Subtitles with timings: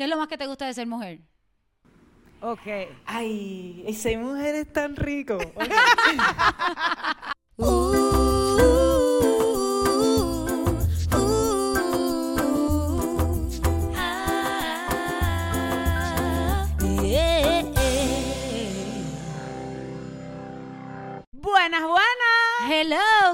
[0.00, 1.20] ¿Qué es lo más que te gusta de ser mujer?
[2.40, 2.66] Ok.
[3.04, 5.36] Ay, ese mujer es tan rico.
[5.54, 5.78] Buenas,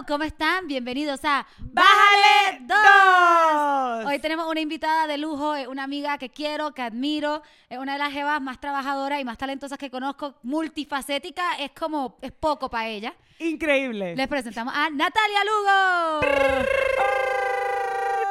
[0.07, 0.66] ¿cómo están?
[0.68, 4.07] Bienvenidos a ¡Bájale dos!
[4.07, 7.95] Hoy tenemos una invitada de lujo, es una amiga que quiero, que admiro, es una
[7.95, 12.71] de las jevas más trabajadoras y más talentosas que conozco, multifacética, es como, es poco
[12.71, 13.14] para ella.
[13.40, 14.14] Increíble.
[14.14, 17.36] Les presentamos a Natalia Lugo.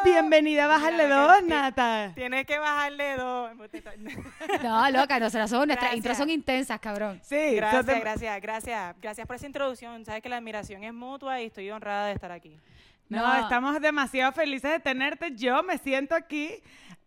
[0.06, 2.12] Bienvenida a Mira, dos, Nata.
[2.16, 3.52] Tienes que bajarle dos.
[4.64, 5.96] No, loca, no son, nuestras Gracias.
[5.96, 7.20] intros son intensas, cabrón.
[7.24, 8.96] Sí, Gracias, te- gracias, gracias.
[9.02, 10.06] Gracias por esa introducción.
[10.06, 12.60] Sabes que la admiración es mutua y estoy honrada de estar aquí.
[13.10, 13.36] No, No.
[13.42, 15.36] estamos demasiado felices de tenerte.
[15.36, 16.52] Yo me siento aquí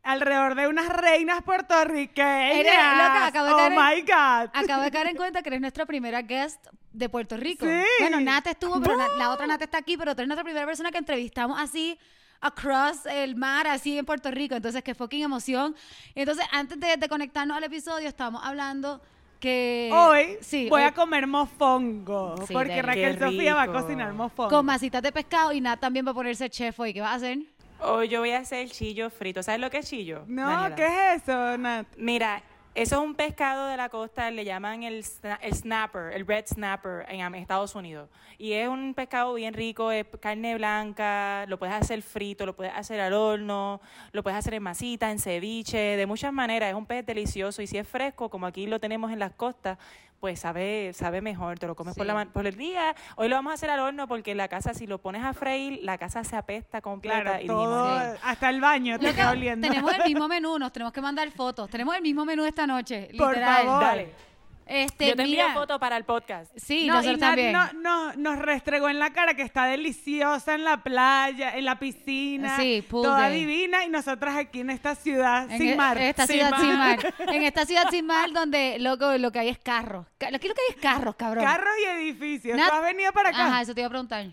[0.03, 2.57] alrededor de unas reinas puertorriqueñas.
[2.57, 4.51] Eres- loca, acabo de oh en- my God.
[4.55, 7.65] Acabo de caer en cuenta que eres nuestra primera guest de Puerto Rico.
[7.67, 7.83] Sí.
[8.01, 10.67] Bueno, Nata estuvo, pero na- la otra Nata está aquí, pero tú eres nuestra primera
[10.67, 11.99] persona que entrevistamos así
[12.41, 14.55] across el mar, así en Puerto Rico.
[14.55, 15.75] Entonces, qué fucking emoción.
[16.15, 19.01] Entonces, antes de, de conectarnos al episodio, estábamos hablando
[19.41, 19.91] que...
[19.93, 22.37] Hoy sí, voy hoy a comer mofongo.
[22.47, 22.83] Sí, porque.
[22.83, 24.51] Raquel Sofía va a cocinar mofongo.
[24.51, 26.93] con masitas de pescado y Nat también va a ponerse chef hoy.
[26.93, 27.39] ¿Qué vas a hacer?
[27.81, 29.43] Hoy yo voy a hacer chillo frito.
[29.43, 30.25] ¿Sabes lo que es chillo?
[30.27, 30.75] no, Daniela?
[30.75, 31.87] ¿qué es eso, Nat?
[31.97, 32.43] Mira,
[32.75, 35.05] eso es un pescado de la costa, le llaman el,
[35.41, 38.09] el snapper, el red snapper en Estados Unidos.
[38.39, 42.73] Y es un pescado bien rico, es carne blanca, lo puedes hacer frito, lo puedes
[42.73, 43.81] hacer al horno,
[44.13, 46.71] lo puedes hacer en masita, en ceviche, de muchas maneras.
[46.71, 49.79] Es un pez delicioso y si es fresco, como aquí lo tenemos en las costas,
[50.21, 52.95] pues sabe, sabe mejor, te lo comes por, la, por el día.
[53.17, 55.81] Hoy lo vamos a hacer al horno porque la casa, si lo pones a freír,
[55.83, 57.23] la casa se apesta completa.
[57.23, 58.19] Claro, y todo, Sí.
[58.25, 59.69] hasta el baño te queda oliendo.
[59.69, 61.71] tenemos el mismo menú, nos tenemos que mandar fotos.
[61.71, 63.65] Tenemos el mismo menú esta noche, Por literal.
[63.67, 63.81] favor.
[63.83, 64.28] Dale.
[64.69, 66.53] Este, Yo te envío mira, foto para el podcast.
[66.57, 67.53] Sí, no, nosotros y Nat también.
[67.53, 71.79] no- no- nos restregó en la cara que está deliciosa en la playa, en la
[71.79, 73.41] piscina, Sí, pool toda day.
[73.41, 75.97] divina y nosotras aquí en esta ciudad En sin e- mar.
[75.97, 76.61] En esta Sin ciudad mar.
[76.61, 77.15] sin mar.
[77.35, 80.07] En esta ciudad sin mar donde loco, lo que hay es carros.
[80.19, 81.45] Ca- Aquí lo que hay es carros, cabrón.
[81.45, 82.59] Carros y edificios.
[82.59, 83.47] Nat- ¿Tú has venido para acá?
[83.47, 84.27] Ajá, eso te iba a preguntar.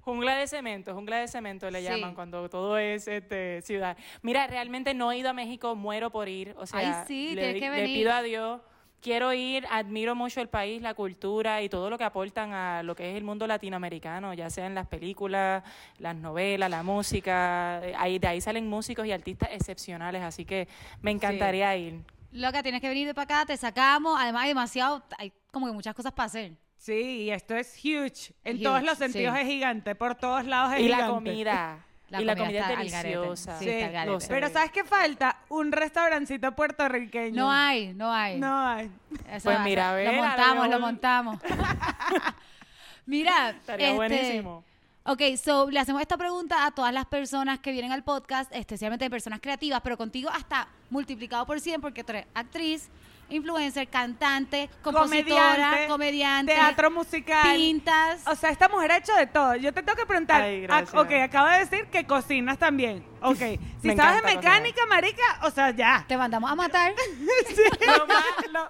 [0.00, 1.84] Jungla de cemento, jungla de cemento le Sí.
[1.88, 3.96] llaman cuando todo es este, ciudad.
[4.22, 6.54] Mira, realmente no he ido a México, muero por ir.
[6.58, 7.96] O sea, Ay, sí, le, tienes que le venir.
[7.98, 8.60] pido a Dios.
[9.04, 12.96] Quiero ir, admiro mucho el país, la cultura y todo lo que aportan a lo
[12.96, 15.62] que es el mundo latinoamericano, ya sea en las películas,
[15.98, 17.82] las novelas, la música.
[17.84, 20.68] eh, Ahí, de ahí salen músicos y artistas excepcionales, así que
[21.02, 22.00] me encantaría ir.
[22.32, 24.16] Loca, tienes que venir de para acá, te sacamos.
[24.18, 26.52] Además, hay demasiado, hay como que muchas cosas para hacer.
[26.78, 28.32] Sí, y esto es huge.
[28.42, 29.40] En Huge, todos los sentidos sí.
[29.42, 29.94] es gigante.
[29.94, 31.14] Por todos lados es Y la gigante.
[31.14, 31.86] comida.
[32.10, 33.58] La y la comida está es deliciosa.
[33.58, 34.12] Sí, está al garete.
[34.12, 34.28] lo sé.
[34.28, 35.38] Pero ¿sabes qué falta?
[35.48, 37.42] Un restaurancito puertorriqueño.
[37.42, 38.38] No hay, no hay.
[38.38, 38.90] No hay.
[39.30, 41.38] Eso Pues va mira, a ver, Lo montamos, lo montamos.
[43.06, 44.64] Mira, Estaría este, buenísimo.
[45.06, 49.08] Ok, so le hacemos esta pregunta a todas las personas que vienen al podcast, especialmente
[49.10, 52.88] personas creativas, pero contigo hasta multiplicado por 100 porque tú eres actriz,
[53.34, 57.56] influencer, cantante, compositora, comediante, Teatro musical.
[57.56, 58.26] pintas.
[58.26, 59.56] O sea, esta mujer ha hecho de todo.
[59.56, 60.42] Yo te tengo que preguntar.
[60.42, 60.94] Ay, gracias.
[60.94, 63.04] ok, acabo de decir que cocinas también.
[63.22, 63.38] Ok.
[63.82, 66.04] Si Me sabes de mecánica, marica, o sea, ya.
[66.06, 66.92] Te mandamos a matar.
[67.98, 68.68] lo, más, lo,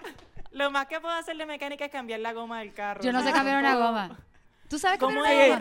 [0.52, 3.02] lo más que puedo hacer de mecánica es cambiar la goma del carro.
[3.02, 4.18] Yo no sé cambiar una goma.
[4.68, 5.58] ¿Tú sabes ¿Cómo es?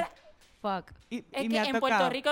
[0.62, 0.92] Fuck.
[1.10, 1.80] Y, Es y que me ha en tocado.
[1.82, 2.32] Puerto Rico,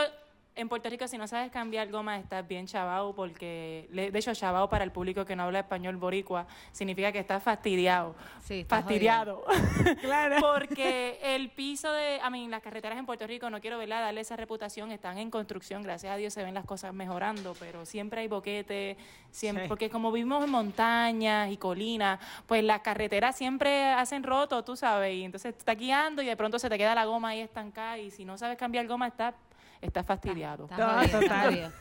[0.62, 4.70] en Puerto Rico si no sabes cambiar goma estás bien chavao porque, de hecho chavao
[4.70, 8.16] para el público que no habla español boricua significa que estás fastidiado.
[8.44, 9.44] Sí, estás fastidiado.
[10.02, 10.38] Claro.
[10.42, 14.22] porque el piso de, a mí, las carreteras en Puerto Rico, no quiero verla, darle
[14.22, 18.22] esa reputación, están en construcción, gracias a Dios se ven las cosas mejorando, pero siempre
[18.22, 18.98] hay boquete,
[19.32, 19.70] siempre, Sí.
[19.70, 25.14] porque como vivimos en montañas y colinas, pues las carreteras siempre hacen roto, tú sabes,
[25.14, 27.98] y entonces te estás guiando y de pronto se te queda la goma ahí estancada
[27.98, 29.34] y si no sabes cambiar goma estás
[29.82, 30.66] estás fastidiado.
[30.70, 31.72] Estás No, jodido.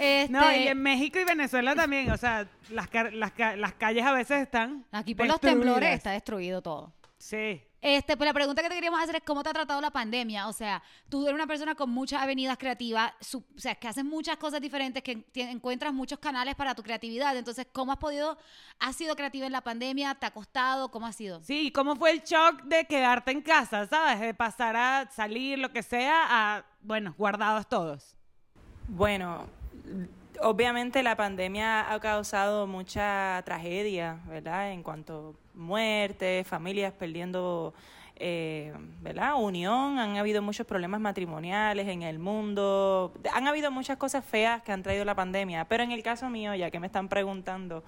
[0.00, 2.10] Este, No, y en México y Venezuela también.
[2.10, 4.84] O sea, las, car- las, ca- las calles a veces están.
[4.90, 6.92] Aquí por los temblores está destruido todo.
[7.16, 7.62] Sí.
[7.80, 10.48] Este, pues la pregunta que te queríamos hacer es cómo te ha tratado la pandemia.
[10.48, 14.04] O sea, tú eres una persona con muchas avenidas creativas, su- o sea, que haces
[14.04, 17.36] muchas cosas diferentes, que encuentras muchos canales para tu creatividad.
[17.36, 18.36] Entonces, ¿cómo has podido,
[18.80, 20.14] has sido creativa en la pandemia?
[20.16, 20.90] ¿Te ha costado?
[20.90, 21.40] ¿Cómo ha sido?
[21.44, 24.18] Sí, ¿cómo fue el shock de quedarte en casa, sabes?
[24.20, 28.16] De pasar a salir, lo que sea, a, bueno, guardados todos.
[28.88, 29.46] Bueno,
[30.40, 34.72] obviamente la pandemia ha causado mucha tragedia, ¿verdad?
[34.72, 37.74] En cuanto a muertes, familias perdiendo
[38.20, 39.34] eh, ¿verdad?
[39.36, 44.72] Unión, han habido muchos problemas matrimoniales en el mundo, han habido muchas cosas feas que
[44.72, 47.84] han traído la pandemia, pero en el caso mío, ya que me están preguntando,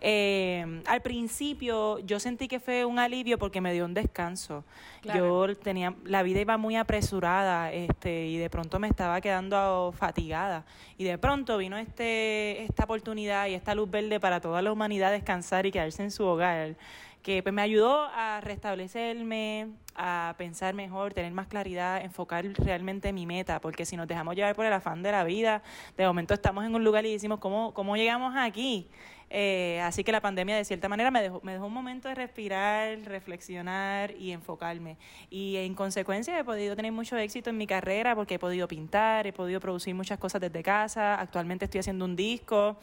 [0.00, 4.64] eh, al principio yo sentí que fue un alivio porque me dio un descanso.
[5.02, 10.64] Yo tenía, la vida iba muy apresurada, este, y de pronto me estaba quedando fatigada.
[10.96, 15.10] Y de pronto vino este, esta oportunidad y esta luz verde para toda la humanidad
[15.10, 16.76] descansar y quedarse en su hogar
[17.22, 23.26] que pues, me ayudó a restablecerme, a pensar mejor, tener más claridad, enfocar realmente mi
[23.26, 25.62] meta, porque si nos dejamos llevar por el afán de la vida,
[25.96, 28.88] de momento estamos en un lugar y decimos, ¿cómo, cómo llegamos aquí?
[29.34, 32.14] Eh, así que la pandemia de cierta manera me dejó, me dejó un momento de
[32.14, 34.98] respirar, reflexionar y enfocarme.
[35.30, 39.26] Y en consecuencia he podido tener mucho éxito en mi carrera porque he podido pintar,
[39.26, 41.18] he podido producir muchas cosas desde casa.
[41.18, 42.76] Actualmente estoy haciendo un disco,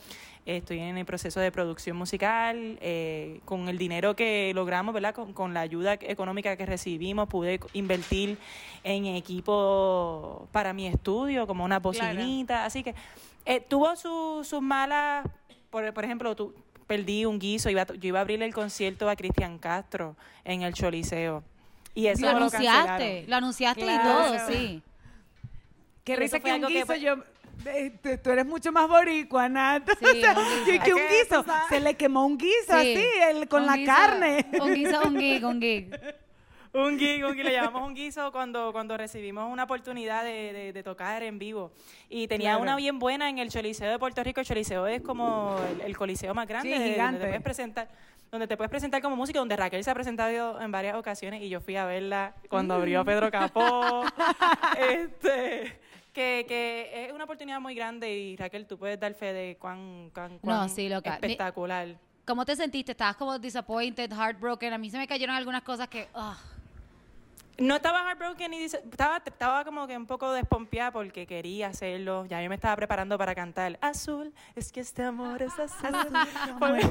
[0.48, 2.80] estoy en el proceso de producción musical.
[2.81, 5.13] Eh, con el dinero que logramos, ¿verdad?
[5.13, 8.40] Con, la ayuda económica que recibimos, pude invertir
[8.84, 12.66] en equipo para mi estudio, como una bocinita.
[12.66, 12.96] Así que
[13.46, 15.28] eh, tuvo sus malas
[15.69, 16.54] por, por ejemplo, tú
[16.88, 20.74] perdí un guiso, iba, yo iba a abrirle el concierto a Cristian Castro en el
[20.74, 21.44] Choliseo.
[21.95, 24.81] Y eso lo lo anunciaste, lo anunciaste y todo, sí.
[26.04, 27.16] Qué risa que un que guiso, fue- yo...
[27.66, 29.88] eh, tú- eres mucho más boricua, Nat.
[30.00, 30.66] Sí, O sea, un guiso.
[30.66, 31.45] que- que un que guiso.
[31.69, 32.95] Se le quemó un guiso Sí.
[32.95, 34.45] así, el, con Un la guiso- carne.
[34.62, 35.89] Un guiso, un gig, un gig.
[36.71, 40.74] Un guiso, un guiso, le llamamos un guiso cuando, cuando recibimos una oportunidad de, de-
[40.74, 41.71] de tocar en vivo.
[42.10, 42.62] Y tenía Claro.
[42.63, 44.39] una bien buena en el Choliseo de Puerto Rico.
[44.39, 46.68] El Choliseo es como el, el coliseo más grande.
[46.69, 47.19] Sí, de- donde gigante.
[47.21, 47.89] te puedes presentar
[48.31, 51.50] donde te puedes presentar como músico, donde Raquel se ha presentado en varias ocasiones y
[51.50, 54.04] yo fui a verla cuando abrió Pedro Capó.
[54.80, 55.80] este,
[56.13, 60.12] que, que es una oportunidad muy grande y Raquel, tú puedes dar fe de cuán,
[60.13, 61.10] cuán, No, cuán sí, loca.
[61.10, 61.95] Mi- espectacular.
[62.25, 62.92] ¿Cómo te sentiste?
[62.92, 64.74] ¿Estabas como disappointed, heartbroken?
[64.74, 66.07] A mí se me cayeron algunas cosas que...
[66.13, 66.38] ah,
[67.59, 72.25] No estaba heartbroken y dice- estaba, estaba como que un poco despompeada porque quería hacerlo.
[72.25, 75.89] Ya yo me estaba preparando para cantar Azul, es que este amor es azul.
[76.59, 76.88] Porque,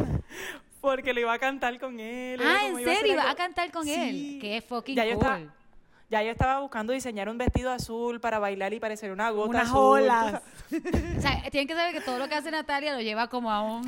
[0.81, 2.41] porque lo iba a cantar con él.
[2.43, 3.13] Ah, ¿en iba a serio?
[3.15, 3.95] ¿Ibas algo- a cantar con Sí.
[3.95, 4.39] él?
[4.41, 5.25] Qué fucking Ya yo cool.
[5.27, 5.55] estaba-
[6.11, 9.63] Ya yo estaba buscando diseñar un vestido azul para bailar y parecer una gota Unas
[9.69, 9.77] azul.
[10.03, 10.41] olas.
[11.19, 13.61] O sea, tienen que saber que todo lo que hace Natalia lo lleva como a
[13.61, 13.85] un...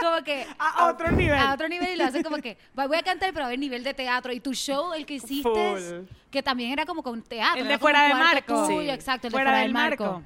[0.00, 0.46] Como que...
[0.58, 1.38] A otro nivel.
[1.38, 2.56] A otro nivel y lo hace como que...
[2.74, 4.32] Voy a cantar, pero a ver nivel de teatro.
[4.32, 6.06] Y tu show, el que hiciste, Full.
[6.30, 7.60] que también era como con teatro.
[7.60, 8.66] El de fuera de cuarto marco.
[8.68, 8.90] tuyo, Sí.
[8.90, 10.04] exacto, el de Fuera fuera del del marco.
[10.04, 10.22] marco.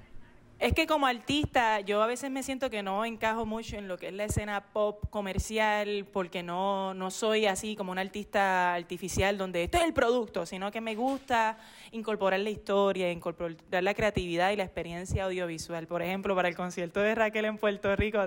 [0.58, 3.98] Es que como artista, yo a veces me siento que no encajo mucho en lo
[3.98, 9.36] que es la escena pop comercial, porque no, no soy así como un artista artificial
[9.36, 11.58] donde esto es el producto, sino que me gusta
[11.92, 15.86] incorporar la historia, incorporar la creatividad y la experiencia audiovisual.
[15.86, 18.26] Por ejemplo, para el concierto de Raquel en Puerto Rico,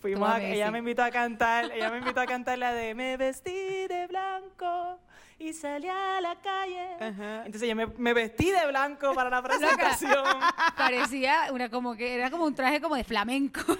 [0.00, 3.16] fuimos a- ella me invitó a cantar, ella me invitó a cantar la de Me
[3.16, 3.50] vestí
[3.88, 5.00] de blanco
[5.40, 6.96] y salí a la calle.
[7.00, 7.46] Ajá.
[7.46, 10.22] Entonces yo me, me vestí de blanco para la presentación.
[10.76, 13.60] Parecía una como que era como un traje como de flamenco.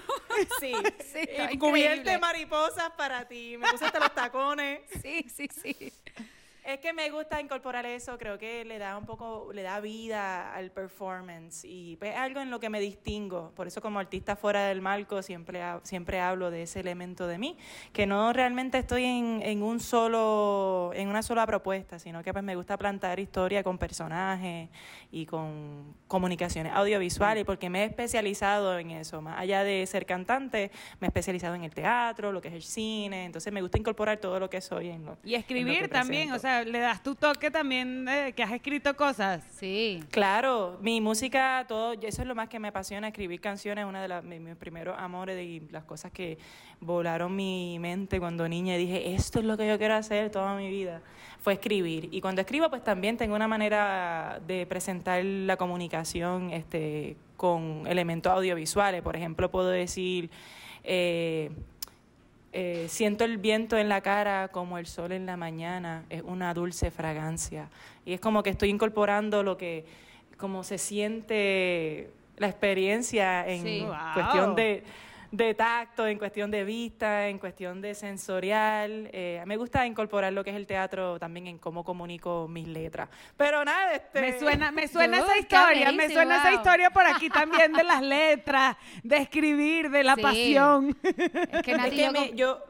[0.59, 0.73] Sí,
[1.13, 3.59] Sí, y cubierta de mariposas para ti.
[3.59, 4.81] Me puse hasta los tacones.
[5.03, 5.93] Sí, sí, sí.
[6.65, 10.53] Es que me gusta incorporar eso, creo que le da un poco, le da vida
[10.55, 13.53] al performance y pues, es algo en lo que me distingo.
[13.57, 17.57] Por eso como artista fuera del marco siempre, siempre hablo de ese elemento de mí,
[17.93, 22.45] que no realmente estoy en, en un solo, en una sola propuesta, sino que pues
[22.45, 24.69] me gusta plantar historia con personajes
[25.11, 29.23] y con comunicaciones audiovisuales, porque me he especializado en eso.
[29.23, 30.71] Más allá de ser cantante,
[31.01, 34.19] me he especializado en el teatro, lo que es el cine, entonces me gusta incorporar
[34.19, 36.37] todo lo que soy en lo Y escribir en lo que también, presento.
[36.37, 39.43] o sea, le das tu toque también de que has escrito cosas.
[39.59, 40.03] Sí.
[40.11, 44.03] Claro, mi música, todo, eso es lo más que me apasiona, escribir canciones, es una
[44.03, 46.39] de las, mis primeros amores y las cosas que
[46.81, 50.57] volaron mi mente cuando niña y dije, esto es lo que yo quiero hacer toda
[50.57, 51.03] mi vida,
[51.41, 52.09] fue escribir.
[52.13, 58.33] Y cuando escribo, pues también tengo una manera de presentar la comunicación este, con elementos
[58.33, 59.03] audiovisuales.
[59.03, 60.31] Por ejemplo, puedo decir...
[60.85, 61.51] eh,
[62.53, 66.53] eh, siento el viento en la cara como el sol en la mañana, es una
[66.55, 67.69] dulce fragancia.
[68.05, 69.85] Y es como que estoy incorporando lo que,
[70.37, 73.81] como se siente la experiencia en Sí.
[73.87, 73.95] Wow.
[74.15, 74.83] cuestión de,
[75.33, 79.09] de tacto, en cuestión de vista, en cuestión de sensorial.
[79.13, 83.09] Eh, me gusta incorporar lo que es el teatro también en cómo comunico mis letras.
[83.37, 84.21] Pero nada, este...
[84.21, 87.85] Me suena, me suena esa Uy, historia, me suena esa historia por aquí también de
[87.85, 90.23] las letras, de escribir, de la Sí.
[90.23, 90.97] pasión.
[91.03, 92.65] Es que Es Nati que yo me, yo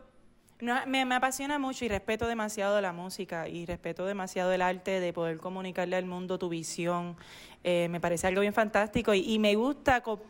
[0.61, 5.01] no, me, me apasiona mucho y respeto demasiado la música y respeto demasiado el arte
[5.01, 7.17] de poder comunicarle al mundo tu visión.
[7.65, 10.21] Eh, me parece algo bien fantástico y, y me gusta co-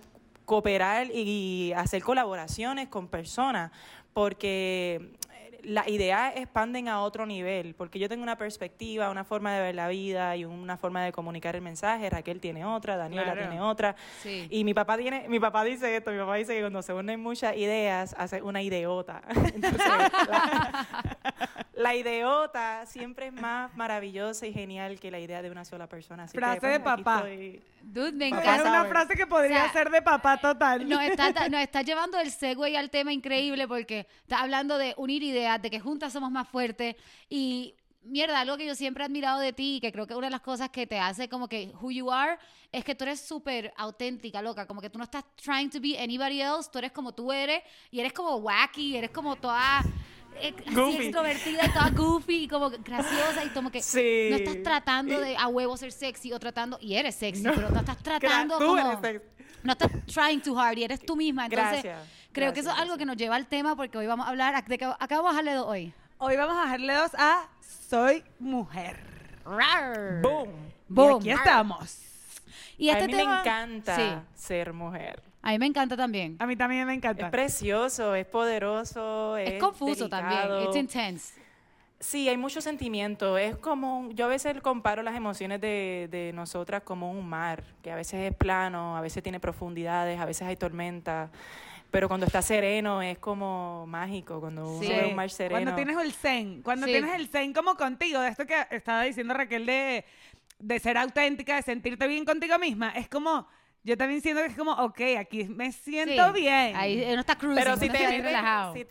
[0.51, 3.71] cooperar y, hacer colaboraciones con personas
[4.13, 5.13] porque
[5.65, 9.75] las ideas expanden a otro nivel, porque yo tengo una perspectiva, una forma de ver
[9.75, 13.41] la vida y una forma de comunicar el mensaje, Raquel tiene otra, Daniela Claro.
[13.43, 14.47] tiene otra, Sí.
[14.51, 17.21] y mi papá tiene, mi papá dice esto, mi papá dice que cuando se unen
[17.21, 19.23] muchas ideas, hace una ideota.
[19.55, 19.79] Entonces,
[20.29, 20.87] la,
[21.75, 26.25] la ideota siempre es más maravillosa y genial que la idea de una sola persona.
[26.25, 27.17] Así que, Frase pues, de papá.
[27.19, 27.63] estoy.
[27.83, 28.69] Dude, me Es encanta.
[28.69, 30.87] una frase que podría O sea, ser de papá total.
[30.87, 35.23] Nos está, nos está llevando el segue al tema increíble porque está hablando de unir
[35.23, 36.97] ideas, de que juntas somos más fuertes
[37.29, 40.29] y mierda, algo que yo siempre he admirado de ti y que creo que una
[40.29, 42.39] de las cosas que te hace como que who you are
[42.73, 45.99] es que tú eres súper auténtica, loca, como que tú no estás trying to be
[45.99, 49.83] anybody else, tú eres como tú eres y eres como wacky, eres como toda
[50.41, 50.97] eh, así Goofy.
[51.07, 54.29] extrovertida y toda goofy y como graciosa y como que Sí.
[54.31, 57.81] no estás tratando de a huevo ser sexy o tratando y eres sexy, pero no
[57.81, 58.77] estás tratando como
[59.63, 61.45] no estás trying too hard y eres tú misma.
[61.47, 64.27] Entonces, Gracias, creo que eso es algo que nos lleva al tema porque hoy vamos
[64.27, 65.93] a hablar, de que acá vamos a darle dos hoy.
[66.19, 67.49] Hoy vamos a bajarle dos a
[67.89, 68.99] Soy mujer.
[70.23, 70.49] Boom.
[70.89, 71.17] Y Boom.
[71.19, 71.99] aquí estamos.
[72.77, 75.23] Y a este mí tema, me encanta Sí, ser mujer.
[75.43, 76.37] a mí me encanta también.
[76.39, 77.27] A mí también me encanta.
[77.27, 80.41] Es precioso, es poderoso, es, Es confuso también.
[80.67, 81.35] It's intense.
[81.99, 83.37] Sí, hay mucho sentimiento.
[83.37, 87.63] Es como, un- yo a veces comparo las emociones de, de nosotras como un mar,
[87.83, 91.29] que a veces es plano, a veces tiene profundidades, a veces hay tormentas,
[91.91, 94.89] pero cuando está sereno es como mágico, cuando uno Sí.
[94.89, 95.61] ve un mar sereno.
[95.61, 96.93] Cuando tienes el zen, cuando Sí.
[96.93, 100.05] tienes el zen como contigo, de esto que estaba diciendo Raquel de,
[100.59, 103.49] de ser auténtica, de sentirte bien contigo misma, es como,
[103.83, 106.41] yo también siento que es como, ok, aquí me siento Sí.
[106.41, 106.77] bien.
[106.77, 108.75] Ahí uno está cruising, Pero si uno te, metes, relajado.
[108.75, 108.87] si,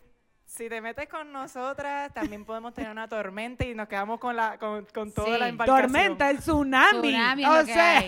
[0.46, 4.58] si te metes con nosotras, también podemos tener una tormenta y nos quedamos con, la,
[4.58, 5.40] con, con toda Sí.
[5.40, 5.82] la embarcación.
[5.92, 7.10] Tormenta, el tsunami.
[7.14, 8.04] Tsunami o sea.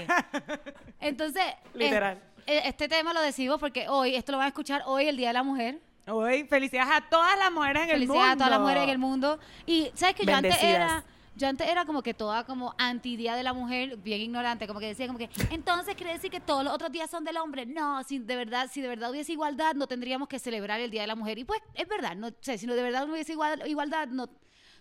[1.00, 1.44] Entonces,
[1.76, 2.20] Literal.
[2.58, 5.34] Este tema lo decimos porque hoy, esto lo van a escuchar hoy, el Día de
[5.34, 5.80] la Mujer.
[6.08, 8.14] Hoy, felicidades a todas las mujeres en el mundo.
[8.14, 9.40] Felicidades a todas las mujeres en el mundo.
[9.66, 11.04] Y sabes que yo antes era,
[11.36, 14.80] yo antes era como que toda como anti día de la mujer, bien ignorante, como
[14.80, 17.66] que decía como que, entonces quiere decir que todos los otros días son del hombre.
[17.66, 21.02] No, si de verdad, si de verdad hubiese igualdad, no tendríamos que celebrar el Día
[21.02, 21.38] de la Mujer.
[21.38, 24.28] Y pues es verdad, no sé, si no de verdad no hubiese igual- igualdad, no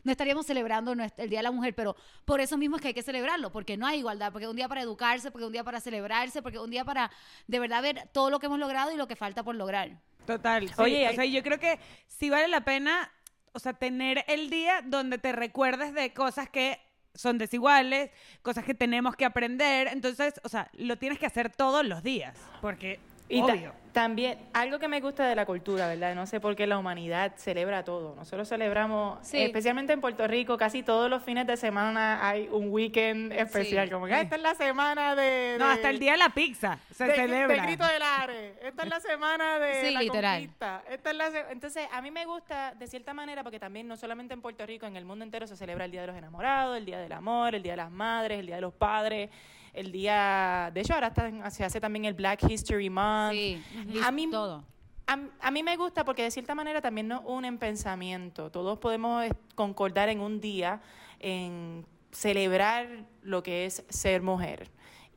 [0.04, 2.94] no estaríamos celebrando el Día de la Mujer, pero por eso mismo es que hay
[2.94, 5.52] que celebrarlo, porque no hay igualdad, porque es un día para educarse, porque es un
[5.52, 7.10] día para celebrarse, porque es un día para
[7.46, 9.90] de verdad ver todo lo que hemos logrado y lo que falta por lograr.
[10.26, 10.68] Total.
[10.68, 10.74] sí.
[10.78, 13.12] Oye, o sea, yo creo que sí vale la pena,
[13.52, 16.80] o sea, tener el día donde te recuerdes de cosas que
[17.14, 18.10] son desiguales,
[18.42, 19.88] cosas que tenemos que aprender.
[19.88, 23.72] Entonces, o sea, lo tienes que hacer todos los días, porque Y obvio.
[23.92, 26.14] también, algo que me gusta de la cultura, ¿verdad?
[26.14, 28.14] No sé por qué la humanidad celebra todo.
[28.16, 29.40] Nosotros celebramos, Sí.
[29.42, 33.86] especialmente en Puerto Rico, casi todos los fines de semana hay un weekend especial.
[33.88, 33.92] Sí.
[33.92, 35.56] Como que "Ah, esta es la semana de.
[35.58, 37.54] No, hasta el día de la pizza se de, celebra.
[37.54, 38.54] de Grito del Are.
[38.62, 40.40] Esta es la semana de Sí, la literal.
[40.40, 40.82] conquista.
[40.90, 44.34] Esta es la Entonces, a mí me gusta de cierta manera porque también no solamente
[44.34, 46.84] en Puerto Rico, en el mundo entero se celebra el Día de los Enamorados, el
[46.84, 49.30] Día del Amor, el Día de las Madres, el Día de los Padres,
[49.72, 50.70] el día...
[50.74, 53.32] De hecho, ahora está- se hace también el Black History Month.
[53.32, 53.62] Sí,
[54.04, 54.64] A mí, todo.
[55.06, 58.50] a, a mí me gusta porque de cierta manera también nos unen pensamiento.
[58.50, 60.80] Todos podemos concordar en un día
[61.18, 62.88] en celebrar
[63.22, 64.70] lo que es ser mujer.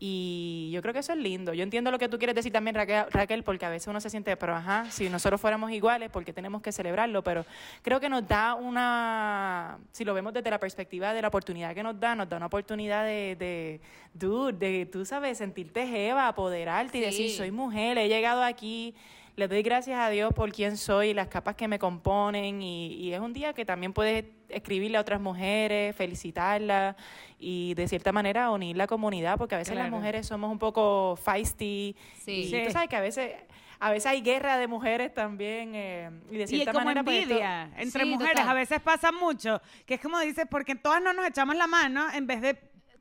[0.06, 1.54] Y yo creo que eso es lindo.
[1.54, 4.36] Yo entiendo lo que tú quieres decir también, Raquel, porque a veces uno se siente,
[4.36, 7.24] pero ajá, si nosotros fuéramos iguales, porque tenemos que celebrarlo?
[7.24, 7.46] Pero
[7.82, 11.84] creo que nos da una, si lo vemos desde la perspectiva de la oportunidad que
[11.84, 13.80] nos da, nos da una oportunidad de, de
[14.14, 18.94] dude, de, tú sabes, sentirte jeva, apoderarte y decir, soy mujer, he llegado aquí,
[19.36, 23.14] le doy gracias a Dios por quién soy, las capas que me componen y, y
[23.14, 26.96] es un día que también puedes escribirle a otras mujeres, felicitarlas
[27.40, 31.16] y de cierta manera unir la comunidad porque a veces las mujeres somos un poco
[31.16, 32.32] feisty Sí.
[32.32, 32.62] y Sí.
[32.66, 33.32] tú sabes que a veces
[33.80, 37.24] a veces hay guerra de mujeres también eh, y de Y cierta como manera pues,
[37.24, 37.38] esto-
[37.82, 38.50] entre Sí, mujeres, total.
[38.50, 42.06] a veces pasa mucho, que es como dices, porque todas no nos echamos la mano
[42.14, 42.54] en vez de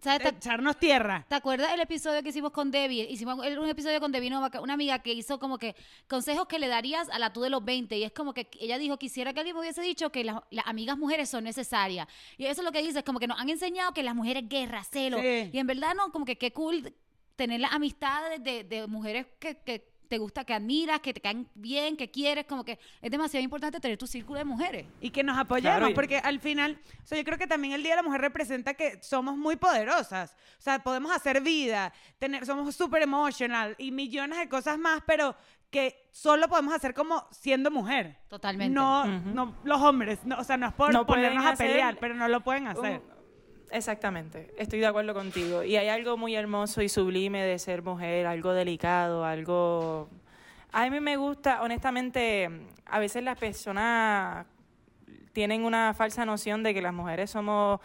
[0.03, 0.23] ¿Sabes?
[0.23, 1.25] ¿Te, echarnos tierra.
[1.29, 3.07] te acuerdas el episodio que hicimos con Debbie?
[3.09, 5.77] Hicimos un episodio con Debbie Novak, una amiga que hizo como que
[6.09, 7.97] consejos que le darías a la tú de los 20.
[7.97, 10.67] Y es como que ella dijo, quisiera que alguien me hubiese dicho que las, las
[10.67, 12.09] amigas mujeres son necesarias.
[12.37, 14.49] Y eso es lo que dice, es como que nos han enseñado que las mujeres
[14.49, 15.19] guerra, celo.
[15.21, 15.51] Sí.
[15.53, 16.93] Y en verdad no, como que qué cool
[17.37, 21.49] tener las amistades de, de mujeres que, que te gusta, que admiras, que te caen
[21.55, 24.85] bien, que quieres, como que es demasiado importante tener tu círculo de mujeres.
[25.01, 27.73] y que nos apoyemos, Claro, y- porque al final, o sea, yo creo que también
[27.73, 31.95] el Día de la Mujer representa que somos muy poderosas, o sea, podemos hacer vida,
[32.19, 35.35] tener, somos súper emotional y millones de cosas más, pero
[35.71, 38.19] que solo podemos hacer como siendo mujer.
[38.29, 38.75] Totalmente.
[38.75, 42.15] No, no los hombres, no, o sea, no es por No ponernos a pelear, pero
[42.15, 43.01] no lo pueden hacer.
[43.73, 45.65] Exactamente, estoy de acuerdo contigo.
[45.65, 50.11] Y hay algo muy hermoso y sublime de ser mujer, algo delicado, algo...
[50.73, 52.51] A mí me gusta, honestamente,
[52.85, 54.47] a veces las personas
[55.33, 57.81] tienen una falsa noción de que las mujeres somos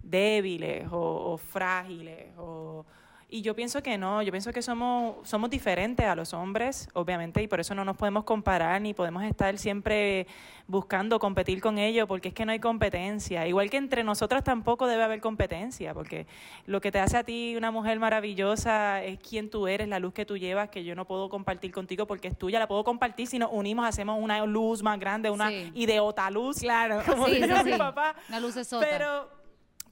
[0.00, 2.86] débiles o, o frágiles o
[3.32, 7.42] y yo pienso que no, yo pienso que somos, somos diferentes a los hombres, obviamente,
[7.42, 10.26] y por eso no nos podemos comparar ni podemos estar siempre
[10.66, 13.46] buscando competir con ellos, porque es que no hay competencia.
[13.46, 16.26] Igual que entre nosotras tampoco debe haber competencia, porque
[16.66, 20.12] lo que te hace a ti una mujer maravillosa es quién tú eres, la luz
[20.12, 23.26] que tú llevas, que yo no puedo compartir contigo porque es tuya, la puedo compartir
[23.26, 25.70] si nos unimos, hacemos una luz más grande, una Sí.
[25.74, 26.58] ideota luz.
[26.60, 27.00] Claro.
[27.06, 27.78] Como Sí, diría sí, mi sí.
[27.78, 28.14] papá.
[28.28, 28.88] Una luz es otra.
[28.88, 29.41] Pero,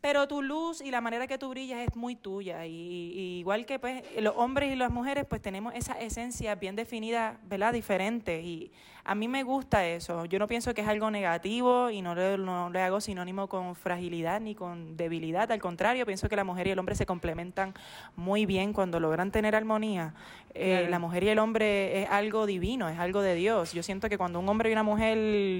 [0.00, 2.66] pero tu luz y la manera que tú brillas es muy tuya.
[2.66, 6.76] Y, y igual que pues los hombres y las mujeres, pues tenemos esa esencia bien
[6.76, 7.72] definida, ¿verdad?
[7.72, 8.40] Diferente.
[8.40, 8.72] Y
[9.04, 10.24] a mí me gusta eso.
[10.24, 13.74] Yo no pienso que es algo negativo y no le, no le hago sinónimo con
[13.74, 15.50] fragilidad ni con debilidad.
[15.52, 17.74] Al contrario, pienso que la mujer y el hombre se complementan
[18.16, 20.14] muy bien cuando logran tener armonía.
[20.54, 20.90] Eh, Claro.
[20.90, 23.72] La mujer y el hombre es algo divino, es algo de Dios.
[23.72, 25.16] Yo siento que cuando un hombre y una mujer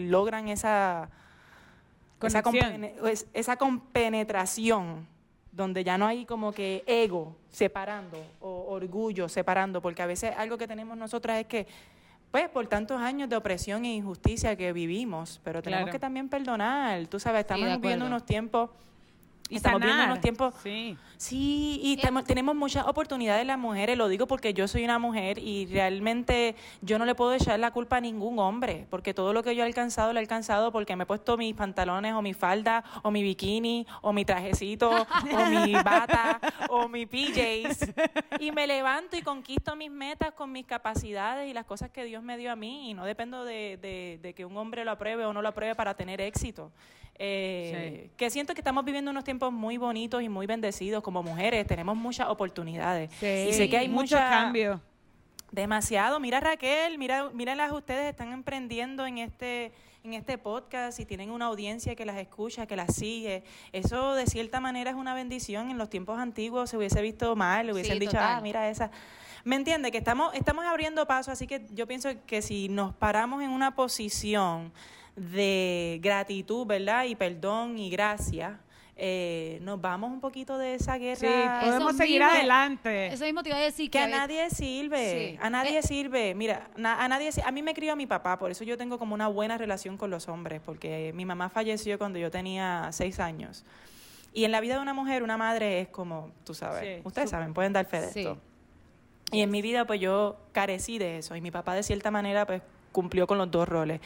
[0.09, 1.11] logran esa
[2.29, 2.95] esa, compene-
[3.33, 5.07] esa compenetración
[5.53, 10.57] donde ya no hay como que ego separando o orgullo separando, porque a veces algo
[10.57, 11.67] que tenemos nosotras es que,
[12.31, 15.93] pues, por tantos años de opresión e injusticia que vivimos, pero tenemos Claro.
[15.93, 17.07] que también perdonar.
[17.09, 18.71] Tú sabes, estamos viviendo unos tiempos,
[19.51, 20.97] Y estamos viendo unos tiempos Sí.
[21.17, 25.39] Sí, y temo- tenemos muchas oportunidades las mujeres, lo digo porque yo soy una mujer
[25.39, 29.43] y realmente yo no le puedo echar la culpa a ningún hombre, porque todo lo
[29.43, 32.33] que yo he alcanzado lo he alcanzado porque me he puesto mis pantalones o mi
[32.33, 36.41] falda o mi bikini o mi trajecito o mi bata
[36.71, 37.91] o mi PJs
[38.41, 42.23] y me levanto y conquisto mis metas con mis capacidades y las cosas que Dios
[42.23, 45.27] me dio a mí y no dependo de, de- de que un hombre lo apruebe
[45.27, 46.71] o no lo apruebe para tener éxito.
[47.23, 51.67] Eh, Que siento que estamos viviendo unos tiempos muy bonitos y muy bendecidos como mujeres.
[51.67, 53.11] Tenemos muchas oportunidades.
[53.23, 54.81] y sé que hay muchos cambios.
[55.53, 56.19] Demasiado.
[56.21, 59.73] Mira Raquel, mira, míralas ustedes, están emprendiendo en este,
[60.05, 63.43] en este podcast y tienen una audiencia que las escucha, que las sigue.
[63.73, 65.71] Eso de cierta manera es una bendición.
[65.71, 68.37] En los tiempos antiguos se hubiese visto mal, le hubiesen Sí, dicho, total.
[68.39, 68.91] ah, mira esa.
[69.45, 69.91] ¿Me entiende?
[69.91, 73.75] Que estamos, estamos abriendo paso, así que yo pienso que si nos paramos en una
[73.75, 74.73] posición
[75.17, 77.05] de gratitud, ¿verdad?
[77.05, 78.61] Y perdón y gracia,
[79.03, 81.17] eh, nos vamos un poquito de esa guerra.
[81.17, 83.07] Sí, Eso podemos seguir mismo- adelante.
[83.07, 85.39] Eso mismo te iba a decir Que a ve- nadie sirve, Sí.
[85.41, 85.83] a nadie Eh.
[85.83, 86.35] sirve.
[86.35, 89.15] Mira, na- a nadie a mí me crió mi papá, por eso yo tengo como
[89.15, 93.65] una buena relación con los hombres, porque mi mamá falleció cuando yo tenía seis años.
[94.35, 97.31] Y en la vida de una mujer, una madre es como, tú sabes, Sí, ustedes
[97.31, 98.21] saben, pueden dar fe de Sí.
[98.21, 98.39] esto.
[99.33, 101.37] Y en mi vida, pues yo carecí de eso.
[101.37, 104.01] Y mi papá, de cierta manera, pues cumplió con los dos roles.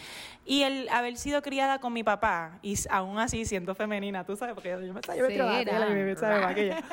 [0.45, 4.55] Y el haber sido criada con mi papá, y aún así siendo femenina, tú sabes,
[4.55, 5.01] porque yo me.
[6.41, 6.85] Maquilla.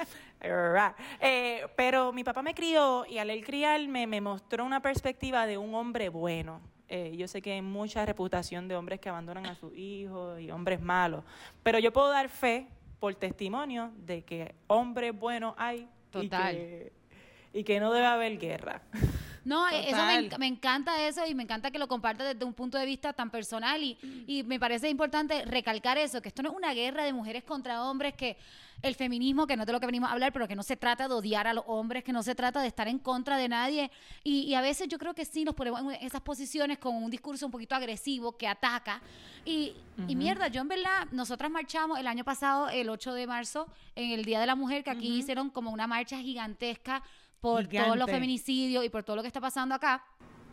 [1.19, 5.57] Eh, pero mi papá me crió y al él criarme me mostró una perspectiva de
[5.57, 6.61] un hombre bueno.
[6.87, 10.51] Eh, yo sé que hay mucha reputación de hombres que abandonan a sus hijos y
[10.51, 11.23] hombres malos,
[11.63, 12.67] pero yo puedo dar fe
[12.99, 16.55] por testimonio de que hombres buenos hay y Total.
[16.55, 16.91] que,
[17.53, 18.81] y que no debe haber guerra.
[19.43, 22.77] No, e- eso me, encanta eso y me encanta que lo compartas desde un punto
[22.77, 26.55] de vista tan personal y, y me parece importante recalcar eso, que esto no es
[26.55, 28.37] una guerra de mujeres contra hombres, que
[28.81, 30.75] el feminismo, que no es de lo que venimos a hablar, pero que no se
[30.75, 33.47] trata de odiar a los hombres, que no se trata de estar en contra de
[33.47, 33.91] nadie.
[34.23, 37.11] Y, y a veces yo creo que sí nos ponemos en esas posiciones con un
[37.11, 39.01] discurso un poquito agresivo que ataca.
[39.45, 39.73] Y,
[40.07, 44.11] y mierda, yo en verdad, nosotras marchamos el año pasado, el 8 de marzo, en
[44.11, 47.03] el Día de la Mujer, que aquí hicieron como una marcha gigantesca
[47.41, 48.11] por todos los Gigante.
[48.13, 50.03] feminicidios y por todo lo que está pasando acá.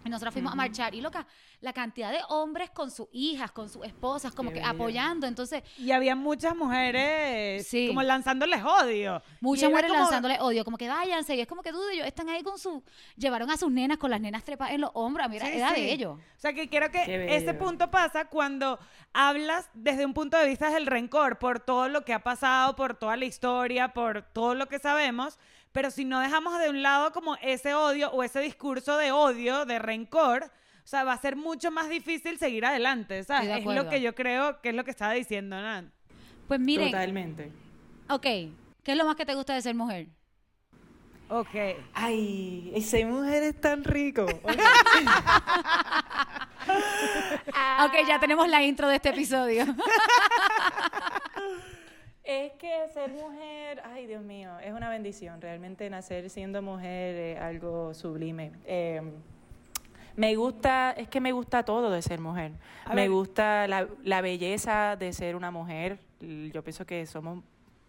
[0.05, 1.27] Y nosotros fuimos a marchar y loca,
[1.61, 4.73] la cantidad de hombres con sus hijas, con sus esposas, como Qué que bello.
[4.73, 5.27] apoyando.
[5.27, 7.89] Entonces, Y había muchas mujeres Sí.
[7.89, 9.21] como lanzándoles odio.
[9.41, 11.35] Muchas era mujeres como- lanzándole odio, como que váyanse.
[11.35, 12.83] Y es como que tú ellos están ahí con su.
[13.17, 15.29] Llevaron a sus nenas con las nenas trepas en los hombros.
[15.29, 15.81] Mira, Sí, era sí.
[15.83, 16.17] de ellos.
[16.19, 17.35] O sea, que creo que bello.
[17.35, 18.79] ese punto pasa cuando
[19.13, 22.95] hablas desde un punto de vista del rencor por todo lo que ha pasado, por
[22.97, 25.39] toda la historia, por todo lo que sabemos,
[25.73, 29.65] pero si no dejamos de un lado como ese odio o ese discurso de odio,
[29.65, 33.59] de rencor, o sea, va a ser mucho más difícil seguir adelante, ¿sabes?
[33.59, 35.93] Es lo que yo creo que es lo que estaba diciendo Nan.
[36.47, 37.53] Pues miren, Totalmente.
[38.09, 38.53] ok, ¿qué
[38.93, 40.09] es lo más que te gusta de ser mujer?
[41.31, 41.55] Ok.
[41.93, 44.27] Ay, ese mujer es tan rico.
[47.81, 49.65] Ok, ya tenemos la intro de este episodio.
[52.31, 55.41] Es que ser mujer, ay Dios mío, es una bendición.
[55.41, 58.53] Realmente nacer siendo mujer es algo sublime.
[58.67, 59.01] Eh,
[60.15, 62.53] me gusta, es que me gusta todo de ser mujer.
[62.85, 63.11] A me ver.
[63.13, 66.01] gusta la, la belleza de ser una mujer.
[66.21, 67.43] Yo pienso que somos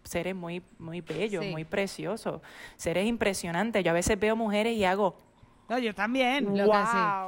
[0.04, 1.50] seres muy, muy bellos, Sí.
[1.50, 2.40] muy preciosos,
[2.76, 3.84] seres impresionantes.
[3.84, 5.20] Yo a veces veo mujeres y hago,
[5.68, 6.56] No, yo también.
[6.56, 6.78] Lo que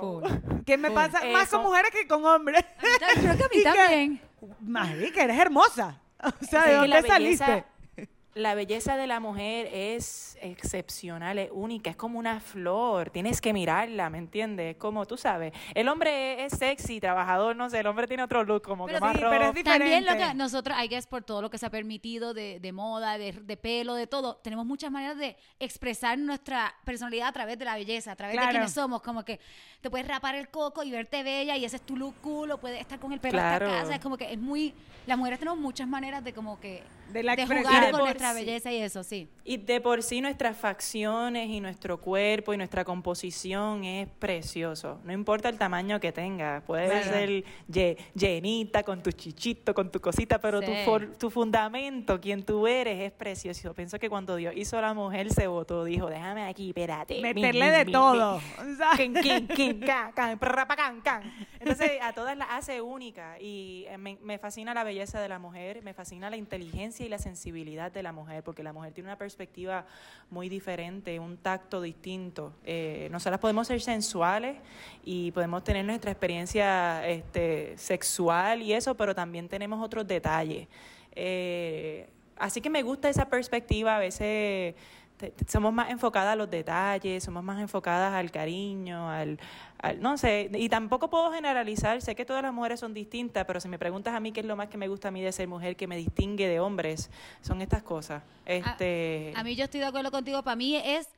[0.01, 0.25] full.
[0.65, 2.65] ¿Qué me pasa más con mujeres que con hombres?
[3.21, 4.21] Creo que a mí Y que- también.
[4.63, 5.99] marica, eres hermosa.
[6.43, 7.45] O sea, ¿de que la dónde saliste?
[7.45, 7.67] belleza-
[8.35, 13.53] La belleza de la mujer es excepcional, es única, es como una flor, tienes que
[13.53, 14.73] mirarla, ¿me entiendes?
[14.73, 18.45] Es como tú sabes, el hombre es sexy, trabajador, no sé, el hombre tiene otro
[18.45, 19.91] look, como Pero que más sí, pero es diferente.
[19.95, 22.73] También lo que nosotros, I guess, por todo lo que se ha permitido de, de
[22.73, 27.59] moda, de, de pelo, de todo, tenemos muchas maneras de expresar nuestra personalidad a través
[27.59, 28.49] de la belleza, a través Claro.
[28.49, 29.03] de quienes somos.
[29.03, 29.41] Como que
[29.81, 32.59] te puedes rapar el coco y verte bella y ese es tu look cool, o
[32.59, 33.71] puedes estar con el pelo hasta Claro.
[33.73, 33.95] casa.
[33.95, 34.75] Es como que es muy.
[35.07, 36.83] Las mujeres tenemos muchas maneras de como que.
[37.13, 37.75] De la de expresión.
[37.75, 38.35] jugar con nuestra sí.
[38.45, 39.29] belleza y eso, sí.
[39.45, 45.01] Y de por sí nuestras facciones y nuestro cuerpo y nuestra composición es precioso.
[45.05, 46.63] No importa el tamaño que tengas.
[46.63, 47.11] Puedes Claro.
[47.11, 52.45] ser lle- llenita, con tu chichito, con tu cosita, pero tu, for- tu fundamento, quien
[52.45, 53.75] tú eres, es precioso.
[53.75, 57.21] Pienso que cuando Dios hizo a la mujer, se votó, dijo, déjame aquí, espérate.
[57.21, 58.41] Meterle mi, de mi, todo.
[58.65, 58.77] mi".
[58.77, 58.97] ¿sabes?
[58.99, 61.23] Can, can, can, can, can, prra, pa, can, can.
[61.59, 63.41] Entonces, a todas las hace única.
[63.41, 67.09] Y eh, me, me fascina la belleza de la mujer, me fascina la inteligencia y
[67.09, 69.87] la sensibilidad de la mujer, porque la mujer tiene una perspectiva
[70.31, 72.53] muy diferente, un tacto distinto.
[72.65, 74.57] Eh, nosotras podemos ser sensuales
[75.05, 80.69] y podemos tener nuestra experiencia este, sexual y eso, pero también tenemos otros detalles.
[81.15, 84.75] Eh, así que me gusta esa perspectiva, a veces
[85.47, 89.39] somos más enfocadas a los detalles, somos más enfocadas al cariño, al,
[89.79, 93.61] al- no sé, y tampoco puedo generalizar, sé que todas las mujeres son distintas, pero
[93.61, 95.33] si me preguntas a mí qué es lo más que me gusta a mí de
[95.33, 97.11] ser mujer, que me distingue de hombres,
[97.43, 98.23] son estas cosas.
[98.47, 100.43] Este, A mí yo estoy de acuerdo contigo.
[100.43, 101.09] Para mí es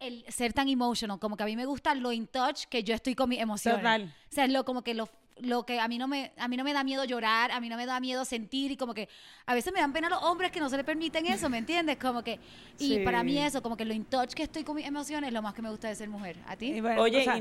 [0.00, 1.18] el ser tan emotional.
[1.18, 3.80] Como que a mí me gusta lo in touch que yo estoy con mis emociones.
[3.80, 4.14] Total.
[4.30, 5.08] O sea, lo como que lo
[5.42, 7.68] lo que a mí no me a mí no me da miedo llorar, a mí
[7.68, 9.08] no me da miedo sentir y como que
[9.46, 11.96] a veces me dan pena los hombres que no se les permiten eso, ¿me entiendes?
[11.98, 12.40] Como que
[12.78, 12.98] y Sí.
[13.04, 15.42] para mí eso, como que lo in touch que estoy con mis emociones es lo
[15.42, 16.36] más que me gusta de ser mujer.
[16.46, 16.80] ¿A ti?
[16.80, 17.40] Bueno, Oye, o sea,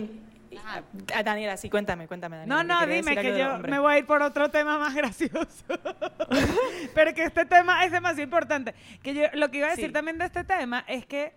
[1.15, 2.63] a Daniela, sí, cuéntame, cuéntame, Daniela.
[2.63, 5.65] No, no, dime que yo me voy a ir por otro tema más gracioso.
[6.93, 8.73] Pero que este tema es demasiado importante.
[9.03, 9.91] Que yo lo que iba a decir Sí.
[9.93, 11.33] también de este tema es que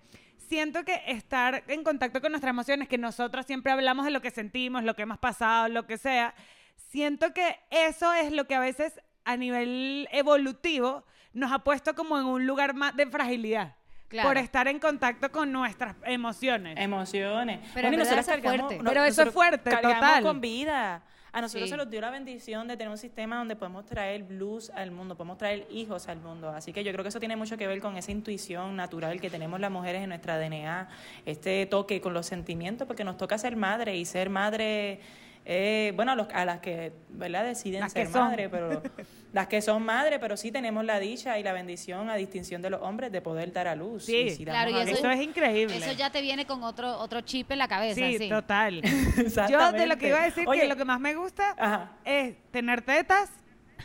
[0.50, 4.32] siento que estar en contacto con nuestras emociones, que nosotras siempre hablamos de lo que
[4.32, 6.34] sentimos, lo que hemos pasado, lo que sea,
[6.74, 12.18] siento que eso es lo que a veces a nivel evolutivo nos ha puesto como
[12.18, 13.76] en un lugar más de fragilidad.
[14.08, 14.28] Claro.
[14.28, 16.76] Por estar en contacto con nuestras emociones.
[16.78, 17.60] Emociones.
[17.72, 18.84] Pero verdad nosotras eso es cargamos- fuerte.
[18.84, 20.22] Pero eso es fuerte, total.
[20.24, 21.04] con vida.
[21.32, 21.70] A nosotros Sí.
[21.70, 25.16] se nos dio la bendición de tener un sistema donde podemos traer blues al mundo,
[25.16, 26.48] podemos traer hijos al mundo.
[26.50, 29.30] Así que yo creo que eso tiene mucho que ver con esa intuición natural que
[29.30, 30.88] tenemos las mujeres en nuestra DNA,
[31.26, 35.00] este toque con los sentimientos, porque nos toca ser madre y ser madre,
[35.44, 37.44] eh, bueno, a, los- a las que ¿verdad?
[37.44, 38.22] deciden Las ser son.
[38.28, 38.82] madre, pero
[39.32, 42.70] las que son madre, pero sí tenemos la dicha y la bendición a distinción de
[42.70, 44.04] los hombres de poder dar a luz.
[44.04, 45.76] Sí, Y si damos Claro, y eso- es increíble.
[45.76, 48.28] Eso ya te viene con otro otro chip en la cabeza, Sí, sí.
[48.28, 48.82] total.
[49.50, 51.92] Yo de lo que iba a decir, que lo que más me gusta Ajá.
[52.04, 53.30] es tener tetas,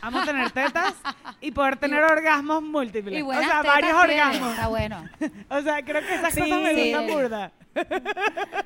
[0.02, 0.94] amo tener tetas
[1.40, 3.18] y poder tener orgasmos múltiples.
[3.18, 4.50] Y o sea, varios orgasmos.
[4.50, 5.04] Está bueno.
[5.48, 6.82] O sea, creo que esas Sí, cosas me sí.
[6.92, 7.52] gustan burda.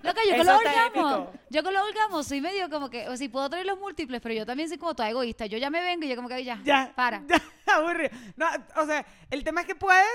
[0.03, 3.29] Loca, yo con los orgasmos, yo con los orgasmos soy medio como que, o si
[3.29, 5.47] puedo traer los múltiples, pero yo también soy como toda egoísta.
[5.47, 6.93] Yo ya me vengo y yo como que ya, Ya.
[6.95, 7.23] para.
[7.29, 8.11] Ya, aburrido.
[8.37, 10.07] No, o sea, el tema es que puedes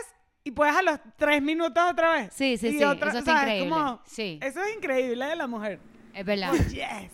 [0.43, 2.33] y puedes a los tres minutos otra vez.
[2.33, 3.69] Sí, sí, Y sí, otra- eso sea, es increíble.
[3.69, 4.39] como- Sí.
[4.41, 5.79] Eso es increíble de la mujer.
[6.13, 6.51] Es verdad.
[6.53, 7.11] Oh, yes.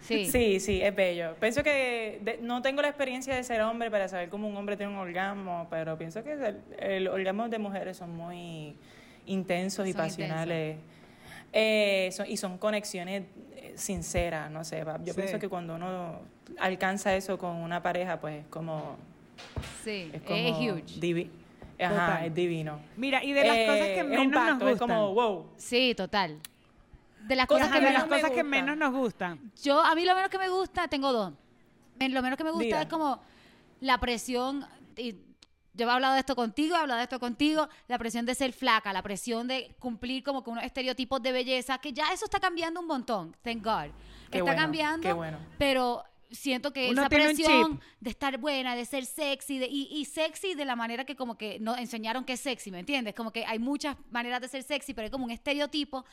[0.00, 0.26] Sí.
[0.30, 1.34] Sí, sí, es bello.
[1.40, 4.76] Pienso que de- no tengo la experiencia de ser hombre para saber cómo un hombre
[4.76, 8.74] tiene un orgasmo, pero pienso que el, el orgasmo de mujeres son muy
[9.26, 10.76] intensos y Son pasionales.
[11.52, 13.24] Eh, son- y son conexiones
[13.56, 14.84] eh, sinceras, no sé.
[14.84, 15.20] va- Yo Sí.
[15.20, 16.20] pienso que cuando uno
[16.58, 18.96] alcanza eso con una pareja, pues es como...
[19.84, 21.00] Sí, Es, como es huge.
[21.00, 21.30] divi-
[21.80, 22.26] Ajá, Total.
[22.26, 22.80] es divino.
[22.96, 24.88] Mira, y de las Eh, cosas que es un menos pacto, nos es gustan.
[24.88, 25.46] como, wow.
[25.56, 26.38] Sí, total.
[27.28, 29.52] De las Cosas que de menos las me cosas que menos nos gustan.
[29.62, 31.34] Yo, a mí lo menos que me gusta, tengo dos.
[32.00, 32.82] Lo menos que me gusta Diga.
[32.82, 33.20] es como
[33.80, 35.14] la presión, y
[35.74, 38.52] yo he hablado de esto contigo, he hablado de esto contigo, la presión de ser
[38.52, 42.40] flaca, la presión de cumplir como que unos estereotipos de belleza, que ya eso está
[42.40, 43.92] cambiando un montón, thank God.
[44.30, 45.38] Qué está bueno, cambiando, qué bueno.
[45.58, 50.04] pero siento que Uno esa presión de estar buena, de ser sexy, de, y, y
[50.04, 53.14] sexy de la manera que como que nos enseñaron que es sexy, ¿me entiendes?
[53.14, 56.04] Como que hay muchas maneras de ser sexy, pero hay como un estereotipo.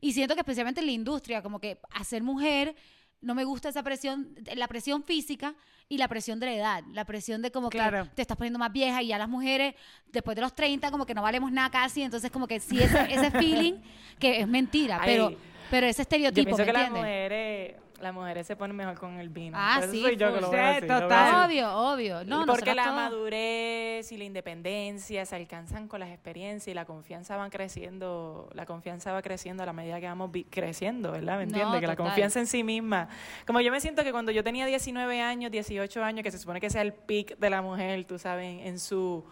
[0.00, 2.74] Y siento que especialmente en la industria, como que hacer mujer,
[3.20, 5.54] no me gusta esa presión, la presión física
[5.90, 8.04] y la presión de la edad, la presión de como Claro.
[8.04, 9.74] que te estás poniendo más vieja y ya las mujeres
[10.10, 13.12] después de los 30 como que no valemos nada casi, entonces como que sí ese,
[13.12, 13.74] ese feeling
[14.18, 15.36] que es mentira, Ay, pero
[15.70, 19.18] pero ese Yo estereotipo, pienso ¿me que las mujeres, Las mujeres se ponen mejor con
[19.20, 19.56] el vino.
[19.60, 21.48] Ah, Por eso sí, soy yo que lo voy a Sí, decir, lo total.
[21.48, 21.64] decir.
[21.64, 22.24] Obvio, obvio.
[22.24, 27.36] No, porque la madurez y la independencia se alcanzan con las experiencias y la confianza
[27.36, 31.38] van creciendo, la confianza va creciendo a la medida que vamos creciendo, ¿verdad?
[31.38, 31.80] ¿Me No, entiendes?
[31.80, 32.06] que la total.
[32.06, 33.08] confianza en sí misma.
[33.46, 36.60] Como yo me siento que cuando yo tenía 19 años, 18 años, que se supone
[36.60, 39.24] que sea el pic de la mujer, tú sabes, en su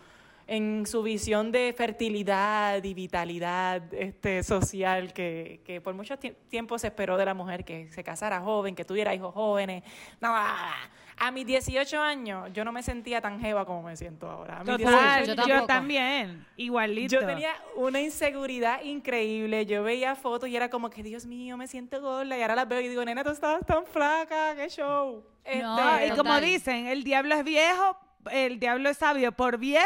[0.51, 6.79] en su visión de fertilidad y vitalidad este, social que, que por mucho tie- tiempo
[6.79, 9.85] se esperó de la mujer, que se casara joven, que tuviera hijos jóvenes.
[10.21, 10.35] No,
[11.21, 14.61] a mis 18 años yo no me sentía tan jeva como me siento ahora.
[14.61, 17.21] A mis Total, 18 yo yo, también, igualito.
[17.21, 19.67] yo tenía una inseguridad increíble.
[19.67, 22.39] Yo veía fotos y era como que, Dios mío, me siento gorda.
[22.39, 25.23] Y ahora las veo y digo, nena, tú estabas tan flaca, qué show.
[25.45, 27.99] Este, No, y como dicen, el diablo es viejo,
[28.31, 29.85] el diablo es sabio por viejo,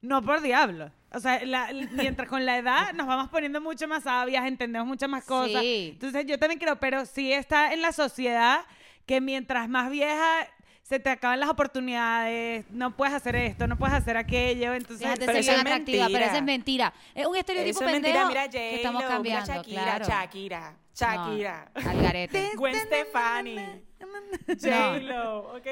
[0.00, 0.90] no por diablo.
[1.12, 5.08] O sea, la- mientras con la edad nos vamos poniendo mucho más sabias, entendemos muchas
[5.08, 5.60] más cosas.
[5.62, 5.90] Sí.
[5.94, 8.60] Entonces yo también creo, pero sí está en la sociedad
[9.06, 10.46] que mientras más vieja
[10.82, 15.00] se te acaban las oportunidades, no puedes hacer esto, no puedes hacer aquello, entonces...
[15.00, 16.90] Déjate Pero eso es atractiva, pero eso es mentira.
[16.90, 17.12] mentira.
[17.14, 18.42] Es un estereotipo Eso es pendejo mentira.
[18.42, 19.46] Mira, que estamos cambiando.
[19.54, 20.04] Shakira, claro.
[20.04, 21.70] Shakira, Shakira.
[21.84, 22.50] No, al garete.
[22.56, 23.56] Gwen Stefani.
[24.60, 25.66] J-Lo, ok.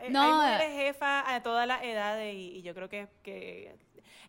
[0.00, 0.52] Eh, No, Hay eh.
[0.52, 3.74] mujeres jefas a todas las edades y, y yo creo que, que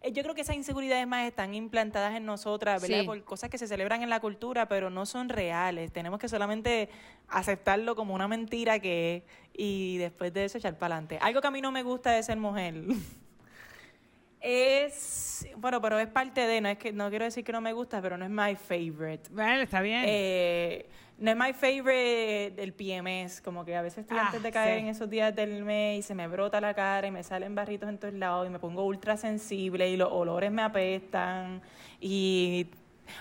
[0.02, 3.02] eh, yo creo que esas inseguridades más están implantadas en nosotras, ¿verdad?
[3.02, 3.06] Sí.
[3.06, 5.92] Por cosas que se celebran en la cultura, pero no son reales.
[5.92, 6.90] Tenemos que solamente
[7.28, 11.20] aceptarlo como una mentira que es y después de eso echar para adelante.
[11.22, 12.76] Algo que a mí no me gusta de ser mujer
[14.42, 17.74] es, bueno, pero es parte de, no es que no quiero decir que no me
[17.74, 19.30] gusta, pero no es my favorite.
[19.30, 20.04] Bueno, está bien.
[20.08, 20.90] Eh,
[21.22, 24.80] no es my favorite el PMS, como que a veces estoy Ah, antes de caer
[24.80, 24.84] sí.
[24.84, 27.88] en esos días del mes y se me brota la cara y me salen barritos
[27.90, 31.62] en todos lados y me pongo ultra sensible y los olores me apestan
[32.00, 32.68] y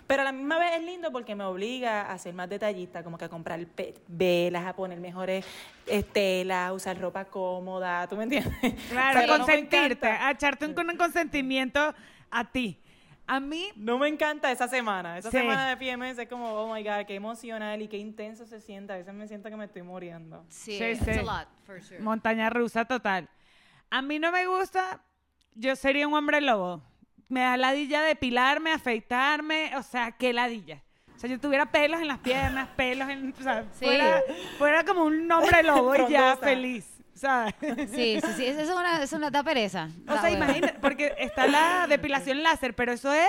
[0.07, 3.19] pero a la misma vez es lindo porque me obliga a ser más detallista, como
[3.19, 3.59] que a comprar
[4.07, 5.45] velas, a poner mejores
[5.87, 8.55] eh, telas, a usar ropa cómoda, ¿tú me entiendes?
[8.89, 10.29] claro, no me consentirte, encanta.
[10.29, 11.93] a echarte un consentimiento
[12.31, 12.79] a ti.
[13.33, 15.17] A mí, No me encanta esa semana.
[15.19, 15.37] Esa Sí.
[15.37, 18.93] semana de PMS es como, oh my God, qué emocional y qué intenso se siente.
[18.93, 20.45] A veces me siento que me estoy muriendo.
[20.49, 21.11] Sí, Sí, it's sí.
[21.13, 22.01] a lot, for sure.
[22.01, 23.29] montaña rusa total.
[23.89, 25.01] A mí no me gusta,
[25.55, 26.83] yo sería un hombre lobo.
[27.29, 30.83] Me da ladilla depilarme, afeitarme, o sea, qué ladilla.
[31.15, 33.85] O sea, yo tuviera pelos en las piernas, pelos en, o sea, Sí.
[33.85, 34.23] fuera,
[34.59, 36.90] fuera como un hombre lobo y ya feliz,
[37.21, 38.47] Sí, sí, sí.
[38.47, 39.89] Eso es una, eso una da pereza.
[40.09, 43.29] O Da sea, imagínate, porque está la depilación láser, pero eso es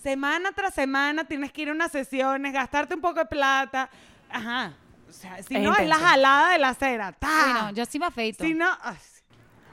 [0.00, 3.88] semana tras semana, tienes que ir a unas sesiones, gastarte un poco de plata.
[4.30, 4.72] Ajá.
[5.08, 7.12] O sea, si Es no, es la jalada de la cera.
[7.12, 7.28] ¡Ta!
[7.28, 8.44] Sí, no, yo sí me afeito.
[8.44, 8.96] Si no, ay,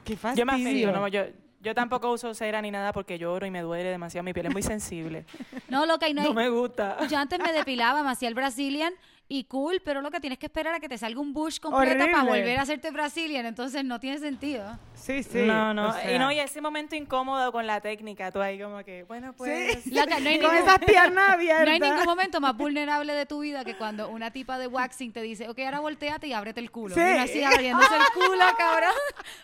[0.03, 0.45] qué fastidio.
[0.45, 1.21] Yo me afeito, no, yo,
[1.61, 4.23] yo tampoco uso cera ni nada porque lloro y me duele demasiado.
[4.23, 5.25] Mi piel es muy sensible.
[5.69, 6.97] No, loca, y no, No hay- me gusta.
[7.07, 8.91] Yo antes me depilaba, me hacía el Brazilian
[9.29, 12.05] y cool, pero lo que tienes que esperar a que te salga un bush completa
[12.07, 12.39] para Horrible.
[12.39, 14.77] volver a hacerte Brazilian, entonces no tiene sentido.
[15.01, 15.43] Sí, sí.
[15.43, 15.89] no, no.
[15.89, 16.13] o sea.
[16.13, 19.79] y no, y ese momento incómodo con la técnica, tú ahí como que, bueno, pues.
[19.83, 19.91] Sí.
[19.91, 21.65] No hay Con ningún- esas piernas abiertas.
[21.65, 25.11] No hay ningún momento más vulnerable de tu vida que cuando una tipa de waxing
[25.11, 26.95] te dice, ok, ahora volteate y ábrete el culo.
[26.95, 27.01] Sí.
[27.01, 28.93] Y uno así abriéndose el culo, cabrón,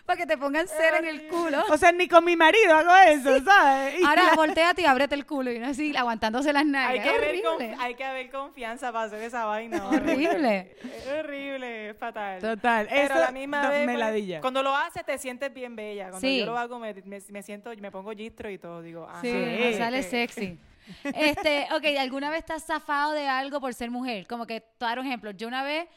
[0.04, 1.64] para que te pongan cera en el culo.
[1.70, 4.00] O sea, ni con mi marido hago eso, ¿sabes?
[4.00, 5.50] Y Ahora la- volteate y ábrete el culo.
[5.52, 7.04] Y uno así aguantándose las Hay nalgas.
[7.04, 7.76] que, Es haber conf- horrible.
[7.80, 9.86] hay que haber confianza para hacer esa vaina.
[9.88, 10.76] Horrible.
[10.82, 12.40] Es horrible, es fatal.
[12.40, 14.40] Total, Pero eso a la misma vez, me pues, ladilla.
[14.40, 16.10] cuando lo haces te sientes bien bella.
[16.10, 16.38] Cuando Sí.
[16.40, 18.82] yo lo hago me, me, me siento, me pongo gistro y todo.
[18.82, 19.30] Digo, ah, Sí,
[19.76, 20.06] sale ok.
[20.06, 20.58] sexy.
[21.04, 24.26] Este, ok, ¿alguna vez estás zafado de algo por ser mujer?
[24.28, 25.32] Como que, dar un ejemplo.
[25.32, 25.88] Yo una vez,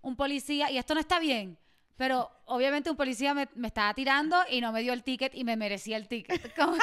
[0.00, 1.56] un policía, y esto no está bien,
[1.96, 5.44] pero obviamente un policía me, me estaba tirando y no me dio el ticket y
[5.44, 6.52] me merecía el ticket.
[6.56, 6.80] Como que-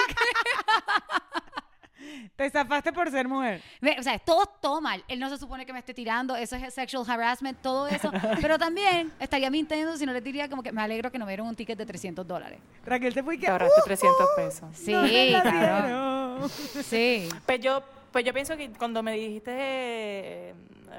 [2.36, 3.62] Te zafaste por ser mujer.
[3.82, 5.04] me- o sea, todo, todo mal.
[5.08, 8.12] Él no se supone que me esté tirando, eso es sexual harassment, todo eso.
[8.42, 11.32] Pero también estaría mintiendo si no le diría como que me alegro que no me
[11.34, 12.60] dieron un ticket de 300 dólares.
[12.86, 13.46] Raquel te fue que.
[13.46, 14.70] Te ahorraste 300 pesos.
[14.74, 16.40] Sí, no me la cabrón.
[16.40, 16.50] dieron.
[16.84, 17.28] Sí.
[17.46, 20.54] Pues yo, pues yo pienso que cuando me dijiste eh,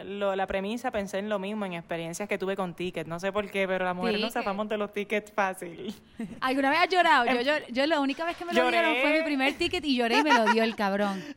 [0.04, 3.08] lo- la premisa, pensé en lo mismo, en experiencias que tuve con tickets.
[3.08, 5.94] No sé por qué, pero las mujeres nos zafamos de los tickets fácil.
[6.40, 7.26] ¿Alguna vez has llorado?
[7.26, 8.78] Yo, yo, yo la única vez que me lo Lloré.
[8.78, 11.22] dieron fue mi primer ticket y lloré y me lo dio el cabrón.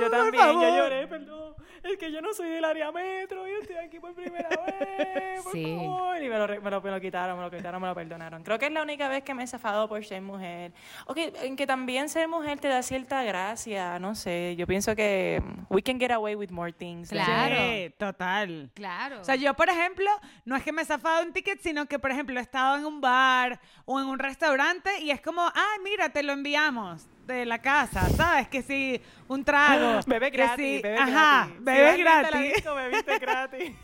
[0.00, 1.54] Yo también, yo lloré, perdón.
[1.82, 5.52] Es que yo no soy del área metro, yo estoy aquí por primera vez, por
[5.52, 5.64] Sí.
[5.64, 6.22] favor.
[6.22, 8.42] Y me lo, me, lo, me lo quitaron, me lo quitaron, me lo perdonaron.
[8.42, 10.72] Creo que es la única vez que me he zafado por ser mujer.
[11.06, 14.54] Ok, en que también ser mujer te da cierta gracia, no sé.
[14.56, 17.08] Yo pienso que we can get away with more things.
[17.08, 17.56] Claro.
[17.56, 18.70] Sí, total.
[18.74, 19.20] Claro.
[19.20, 20.10] O sea, yo, por ejemplo,
[20.44, 22.84] no es que me he zafado un ticket, sino que, por ejemplo, he estado en
[22.84, 27.46] un bar o en un restaurante y es como, ah, mira, te lo enviamos de
[27.46, 28.48] la casa, ¿sabes?
[28.48, 30.00] Que si un trago.
[30.06, 31.64] Bebé gratis, si- bebé Ajá, gratis.
[31.64, 32.54] Bebé gratis.
[32.54, 33.72] disco, bebiste gratis.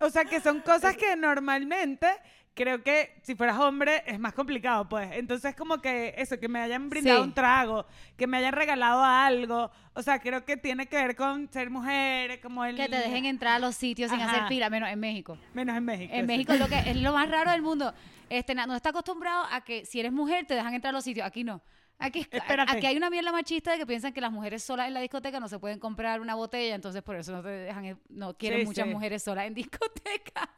[0.00, 2.06] O sea, que son cosas que normalmente
[2.54, 5.10] creo que si fueras hombre es más complicado, pues.
[5.14, 7.28] Entonces, como que eso, que me hayan brindado Sí.
[7.28, 7.84] un trago,
[8.16, 9.72] que me hayan regalado algo.
[9.94, 12.76] O sea, creo que tiene que ver con ser mujer, como el.
[12.76, 15.36] Que te dejen entrar a los sitios sin hacer fila, menos en México.
[15.52, 16.14] Menos en México.
[16.14, 16.26] En sí.
[16.28, 17.92] México es lo, que, es lo más raro del mundo.
[18.28, 21.26] Este, no está acostumbrado a que si eres mujer te dejan entrar a los sitios.
[21.26, 21.60] Aquí no.
[22.00, 22.70] Aquí, Espérate.
[22.76, 25.40] aquí hay una mierda machista de que piensan que las mujeres solas en la discoteca
[25.40, 28.66] no se pueden comprar una botella, entonces por eso no te dejan, no quieren Sí,
[28.66, 28.92] muchas sí.
[28.94, 30.48] mujeres solas en discoteca.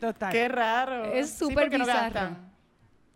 [0.00, 0.30] Total.
[0.32, 1.04] Qué raro.
[1.06, 2.02] Es Sí, súper porque no bizarro.
[2.14, 2.52] gastan.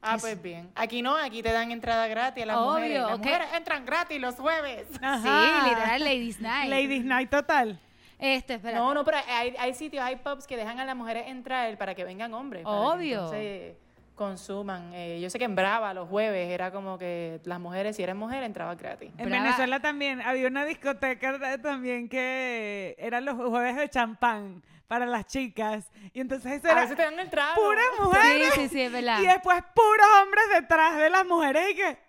[0.01, 0.71] Ah, Es- pues bien.
[0.77, 3.01] Aquí no, aquí te dan entrada gratis a las Obvio, mujeres.
[3.03, 4.87] Las mujeres entran gratis los jueves.
[5.03, 5.19] Ajá.
[5.63, 6.71] Sí, literal, Ladies Night.
[6.71, 7.79] Ladies Night total.
[8.19, 8.79] Este, espera.
[8.79, 11.95] No, no, pero hay, hay sitios, hay pubs que dejan a las mujeres entrar para
[11.95, 12.63] que vengan hombres.
[12.65, 13.17] que Obvio.
[13.25, 13.77] entonces
[14.19, 14.93] consuman.
[14.93, 18.15] Eh, yo sé que en Brava los jueves era como que las mujeres, si eres
[18.17, 19.11] mujer, entrabas gratis.
[19.17, 19.45] En Brava.
[19.45, 25.91] Venezuela también había una discoteca también que eran los jueves de champán para las chicas.
[26.13, 27.55] Y entonces eso A era veces te dan el trago.
[27.55, 28.53] puras Sí, mujeres.
[28.55, 29.21] sí, sí, es verdad.
[29.23, 32.09] Y después puros hombres detrás de las mujeres y que...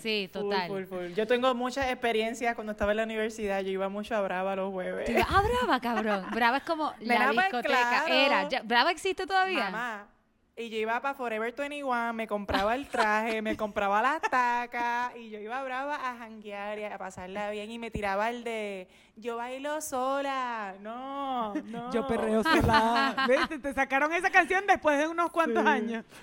[0.00, 0.68] Sí, total.
[0.68, 1.06] full, full.
[1.14, 3.60] Yo tengo muchas experiencias cuando estaba en la universidad.
[3.62, 5.06] Yo iba mucho a Brava los jueves.
[5.06, 6.26] Tú ibas, Ah, Brava, cabrón.
[6.30, 8.04] Brava es como la pues, discoteca.
[8.06, 8.14] claro.
[8.14, 8.48] Era.
[8.48, 9.64] ya- ¿Brava existe todavía?
[9.64, 10.06] Mamá.
[10.54, 15.30] Y yo iba para Forever 21, me compraba el traje, me compraba las tacas y
[15.30, 19.36] yo iba brava a janguear y a pasarla bien y me tiraba el de yo
[19.36, 20.74] bailo sola.
[20.80, 21.92] No, no.
[21.92, 23.26] Yo perreo sola.
[23.28, 23.58] ¿Viste?
[23.58, 25.68] Te sacaron esa canción después de unos cuantos Sí.
[25.68, 26.04] años.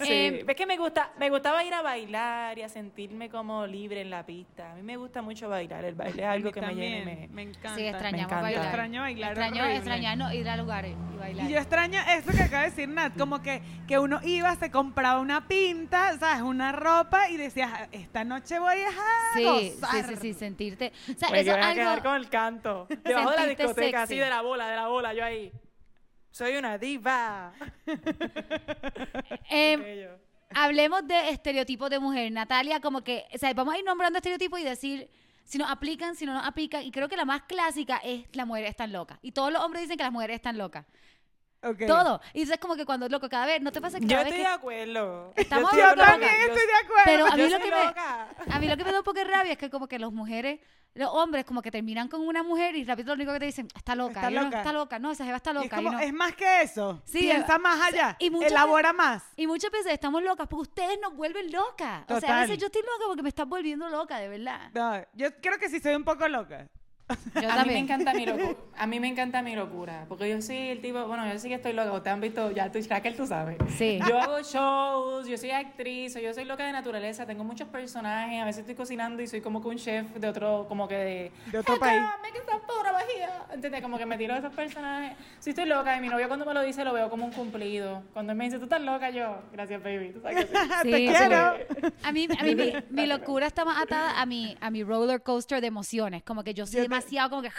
[0.00, 0.12] Sí.
[0.12, 4.00] Em, es que me gusta, me gustaba ir a bailar y a sentirme como libre
[4.02, 4.70] en la pista.
[4.70, 7.28] A mí me gusta mucho bailar, el baile es algo que me llena y me...
[7.32, 7.74] me encanta.
[7.74, 8.42] Sí, extrañamos encanta.
[8.42, 8.64] bailar.
[8.66, 11.50] Extraño bailar Extraño, ir a lugares y bailar.
[11.50, 14.70] Y yo extraño eso que acaba de decir Nat, como que, que uno iba, se
[14.70, 16.42] compraba una pinta, ¿sabes?
[16.42, 18.90] Una ropa y decías, esta noche voy a
[19.36, 19.40] sí,
[19.72, 20.06] sí, gozar.
[20.10, 20.92] sí, sí, sentirte.
[21.12, 21.60] O sea, Me eso voy
[22.02, 22.86] con el canto.
[23.04, 24.14] Debajo de la discoteca, sexy.
[24.14, 25.52] así de la bola, de la bola, yo ahí.
[26.30, 27.52] Soy una diva.
[29.48, 30.18] Em, Aquello.
[30.54, 32.32] hablemos de estereotipos de mujer.
[32.32, 35.10] Natalia, como que, o sea, vamos a ir nombrando estereotipos y decir
[35.44, 36.82] si nos aplican, si no nos aplican.
[36.82, 39.18] Y creo que la más clásica es la mujer es tan loca.
[39.22, 40.86] Y todos los hombres dicen que las mujeres están locas.
[41.64, 41.86] Ok.
[41.86, 42.20] Todo.
[42.32, 44.24] Y eso es como que cuando, loco, cada vez, ¿no te pasa que Yo cada
[44.24, 45.32] vez estoy que de acuerdo.
[45.36, 46.52] Estamos estoy Yo hablando también loca.
[46.52, 47.02] estoy de acuerdo.
[47.04, 48.28] Pero a mí yo lo que me- loca.
[48.50, 50.12] A mí lo que me da un poco de rabia es que como que las
[50.12, 50.60] mujeres,
[50.94, 53.66] los hombres como que terminan con una mujer y rápido lo único que te dicen,
[53.74, 54.58] está loca, Está y uno, loca.
[54.58, 55.76] está loca, no, esa jeva está Y es, loca.
[55.76, 55.98] como, y, no.
[56.00, 57.02] es más que eso.
[57.04, 58.16] Sí, Piensa más allá.
[58.20, 59.22] y muchas elabora más.
[59.36, 62.04] Y muchas veces estamos locas porque ustedes nos vuelven locas.
[62.08, 64.70] O sea, a veces yo estoy loca porque me estás volviendo loca, de verdad.
[64.74, 66.68] No, yo creo que sí soy un poco loca.
[67.08, 67.78] Yo A mí me también.
[67.84, 68.54] encanta mi locura.
[68.78, 70.06] A mí me encanta mi locura.
[70.08, 71.92] Porque yo soy el tipo, bueno, yo sí que estoy loca.
[71.92, 73.58] Ustedes han visto, ya tú, Raquel, tú sabes.
[73.76, 74.00] Sí.
[74.08, 78.40] Yo hago shows, yo soy actriz, o yo soy loca de naturaleza, tengo muchos personajes.
[78.40, 81.32] A veces estoy cocinando y soy como que un chef de otro, como que de.
[81.52, 82.00] De otro "Acá, país".
[82.22, 82.34] Me.
[83.54, 83.82] ¿Entiendes?
[83.82, 85.16] Como que me tiro de esos personajes.
[85.38, 85.96] Sí, estoy loca.
[85.96, 88.02] Y mi novio cuando me lo dice lo veo como un cumplido.
[88.12, 90.10] Cuando él me dice, tú estás loca, yo, gracias, baby.
[90.12, 90.62] Tú sabes que sí.
[90.82, 91.54] Sí, Te quiero.
[92.02, 95.22] A mí, a mí mi, mi locura está más atada a mi, a mi roller
[95.22, 96.22] coaster de emociones.
[96.22, 97.50] Como que yo soy demasiado como que...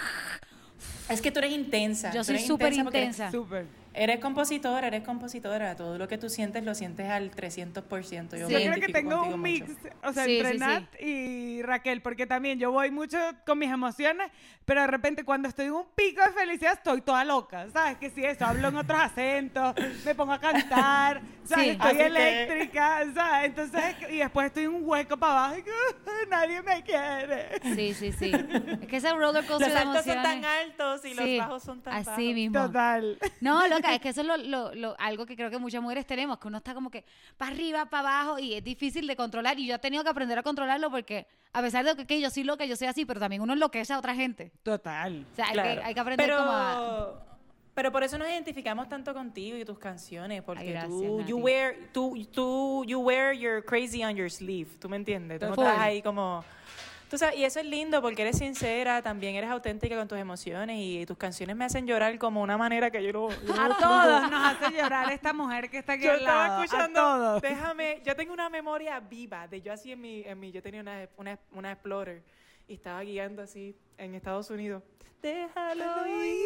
[1.09, 2.11] Es que tú eres intensa.
[2.11, 3.31] Yo soy súper intensa.
[3.31, 3.65] Súper.
[3.97, 5.75] Eres compositora, eres compositora.
[5.75, 8.37] Todo lo que tú sientes lo sientes al 300%.
[8.37, 8.53] Yo, Sí.
[8.53, 9.37] me Yo creo que tengo un mucho.
[9.37, 9.71] mix,
[10.03, 10.65] o sea, Sí, entre sí, sí.
[10.65, 14.29] Nat y Raquel, porque también yo voy mucho con mis emociones,
[14.65, 17.97] pero de repente cuando estoy en un pico de felicidad estoy toda loca, ¿sabes?
[17.97, 19.73] Que si eso, hablo en otros acentos,
[20.05, 21.65] me pongo a cantar, ¿sabes?
[21.65, 21.69] Sí.
[21.71, 23.45] Estoy Así que- eléctrica, ¿sabes?
[23.45, 27.61] Entonces, y después estoy en un hueco para abajo y nadie me quiere.
[27.75, 28.31] Sí, sí, sí.
[28.81, 30.23] Es que ese roller coaster Los de altos son emociones...
[30.23, 32.33] tan altos y Sí, los bajos son tan así bajos.
[32.33, 32.61] mismo.
[32.65, 33.17] Total.
[33.41, 36.05] No, loca, es que eso es lo, lo- lo- algo que creo que muchas mujeres
[36.05, 37.03] tenemos, que uno está como que
[37.37, 39.59] para arriba, para abajo y es difícil de controlar.
[39.59, 42.29] Y yo he tenido que aprender a controlarlo porque, a pesar de que, que yo
[42.29, 44.51] soy loca, yo soy así, pero también uno enloquece a otra gente.
[44.63, 45.25] Total.
[45.31, 45.81] O sea, hay, Claro.
[45.81, 47.21] que, hay que aprender pero, como a...
[47.73, 51.29] Pero por eso nos identificamos tanto contigo y tus canciones, porque Ay, gracias, tú, Nati.
[51.29, 55.39] you wear, tú, tú, you wear your crazy on your sleeve, ¿tú me entiendes?
[55.41, 56.43] Tú no estás ahí como...
[57.09, 60.77] Tú sabes, y eso es lindo porque eres sincera, también eres auténtica con tus emociones
[60.79, 63.29] y tus canciones me hacen llorar como una manera que yo no...
[63.29, 66.41] yo no- A todos nos hace llorar esta mujer que está aquí Yo al lado.
[66.63, 67.41] estaba escuchando, A todos.
[67.43, 70.81] déjame, yo tengo una memoria viva de yo así en mi, en mi yo tenía
[70.81, 72.23] una, una, una Explorer
[72.67, 74.83] y estaba guiando así en Estados Unidos.
[75.21, 76.45] Déjalo ir.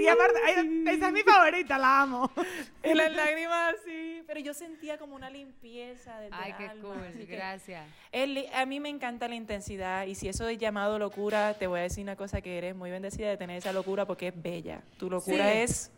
[0.00, 2.30] Y aparte, ay, esa es mi favorita, la amo.
[2.82, 4.22] Y las lágrimas así.
[4.26, 7.86] Pero yo sentía como una limpieza del Ay, qué alma, cool, así que gracias.
[8.10, 11.80] el a mí me encanta la intensidad y si eso es llamado locura, te voy
[11.80, 14.82] a decir una cosa que eres muy bendecida de tener esa locura porque es bella.
[14.98, 15.58] Tu locura Sí.
[15.58, 15.92] es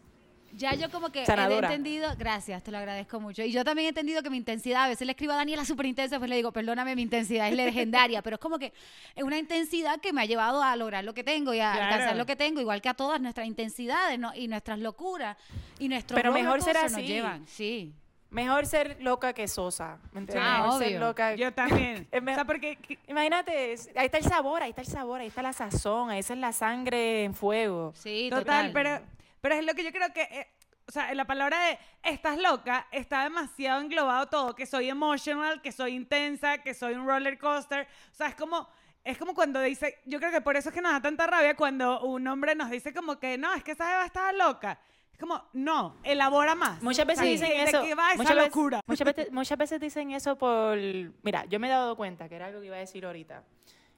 [0.54, 3.42] Ya yo como que he entendido, gracias, te lo agradezco mucho.
[3.42, 5.86] Y yo también he entendido que mi intensidad, a veces le escribo a Daniela súper
[5.86, 8.72] intensa, pues le digo, perdóname, mi intensidad es legendaria, pero es como que
[9.14, 11.84] es una intensidad que me ha llevado a lograr lo que tengo y a Claro.
[11.92, 14.34] alcanzar lo que tengo, igual que a todas nuestras intensidades ¿no?
[14.34, 15.36] y nuestras locuras
[15.78, 17.06] y nuestros Pero mejor ser coasters nos así.
[17.08, 17.46] llevan.
[17.46, 17.94] Sí.
[18.30, 19.98] Mejor ser loca que sosa.
[20.12, 20.48] ¿me entiendes?
[20.50, 21.00] Ah, Mejor ser obvio.
[21.00, 21.34] loca.
[21.34, 22.08] Yo también.
[22.30, 22.78] O sea, porque
[23.08, 26.32] Imagínate, ahí está el sabor, ahí está el sabor, ahí está la sazón, ahí esa
[26.34, 27.92] es la sangre en fuego.
[27.94, 28.72] Sí, Total, total.
[28.72, 29.00] pero,
[29.42, 30.48] pero es lo que yo creo que, eh,
[30.88, 35.60] o sea, en la palabra de estás loca está demasiado englobado todo, que soy emotional,
[35.60, 37.86] que soy intensa, que soy un roller coaster.
[38.10, 38.66] O sea, es como,
[39.04, 41.54] es como cuando dice, yo creo que por eso es que nos da tanta rabia
[41.56, 44.78] cuando un hombre nos dice como que, no, es que esa jeva estaba loca.
[45.12, 46.82] Es como, no, elabora más.
[46.82, 47.82] Muchas veces O sea, dicen ¿de eso.
[47.84, 48.80] qué va esa muchas veces- locura?
[48.86, 50.76] muchas, veces, muchas veces dicen eso por...
[51.22, 53.44] Mira, yo me he dado cuenta, que era algo que iba a decir ahorita.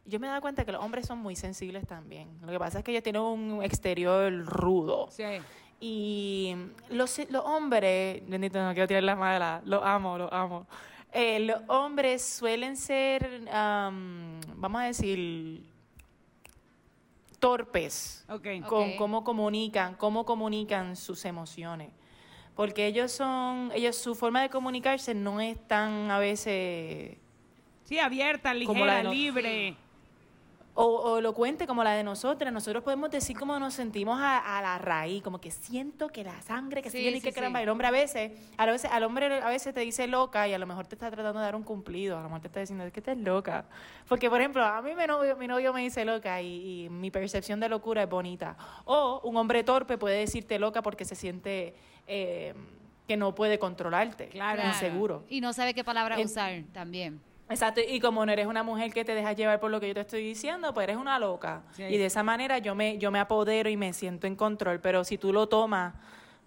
[0.07, 2.29] Yo me he dado cuenta que los hombres son muy sensibles también.
[2.43, 5.09] Lo que pasa es que ellos tienen un exterior rudo.
[5.11, 5.25] Sí.
[5.81, 6.55] Y
[6.91, 10.67] los, los hombres, bendito, no quiero tirar la mala, los amo, los amo.
[11.13, 15.65] Eh, los hombres suelen ser, am, vamos a decir,
[17.39, 18.47] torpes Ok.
[18.67, 21.91] con cómo comunican, cómo comunican sus emociones.
[22.57, 27.17] Porque ellos son, ellos, su forma de comunicarse no es tan a veces
[27.85, 29.77] Sí, abierta, Como la ligera, de libre.
[30.77, 32.53] O, o elocuente como la de nosotras.
[32.53, 36.43] Nosotros podemos decir cómo nos sentimos a, a la raíz, como que siento que la
[36.43, 37.61] sangre que Sí, sigue y sí, que caramba.
[37.61, 37.63] sí.
[37.63, 40.59] El hombre a veces, a veces, al hombre a veces te dice loca y a
[40.59, 42.19] lo mejor te está tratando de dar un cumplido.
[42.19, 43.67] A lo mejor te está diciendo, es que estás loca.
[44.09, 47.13] Porque, por ejemplo, a mí mi novio, mi novio me dice loca y, y mi
[47.13, 48.57] percepción de locura es bonita.
[48.85, 51.77] O un hombre torpe puede decirte loca porque se siente
[52.09, 52.53] eh,
[53.07, 54.27] que no puede controlarte.
[54.31, 54.63] Claro.
[54.67, 55.23] Inseguro.
[55.29, 57.21] Y no sabe qué palabra usar también.
[57.49, 59.95] Exacto, y como no eres una mujer que te deja llevar por lo que yo
[59.95, 61.63] te estoy diciendo, pues eres una loca.
[61.73, 61.83] Sí.
[61.83, 64.81] Y de esa manera yo me, yo me apodero y me siento en control.
[64.81, 65.95] Pero si tú lo tomas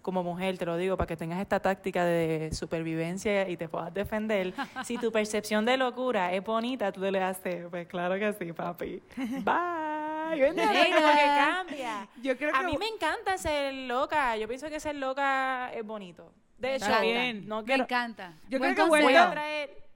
[0.02, 3.92] como mujer, te lo digo, para que tengas esta táctica de supervivencia y te puedas
[3.94, 8.52] defender, si tu percepción de locura es bonita, tú le haces, pues claro que sí,
[8.52, 9.00] papi.
[9.16, 10.44] Bye.
[10.46, 10.66] ¿Entiendes?
[10.94, 12.08] Como que cambia.
[12.22, 14.36] Yo creo A mí me encanta ser loca.
[14.36, 16.32] Yo pienso que ser loca es bonito.
[16.58, 17.46] De hecho, Está bien.
[17.46, 18.32] no Me encanta.
[18.48, 19.22] Yo Buen creo que voy Bueno.
[19.22, 19.87] a traer.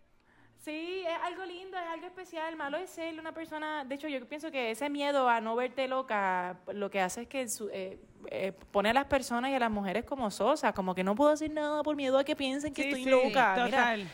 [0.62, 2.54] Sí, es algo lindo, es algo especial.
[2.54, 3.84] Malo es ser una persona.
[3.84, 7.28] De hecho, yo pienso que ese miedo a no verte loca lo que hace es
[7.28, 7.98] que eh,
[8.30, 11.32] eh, pone a las personas y a las mujeres como sosas, como que no puedo
[11.32, 13.54] hacer nada por miedo a que piensen que Sí, estoy sí, loca.
[13.54, 14.08] Mira, Total.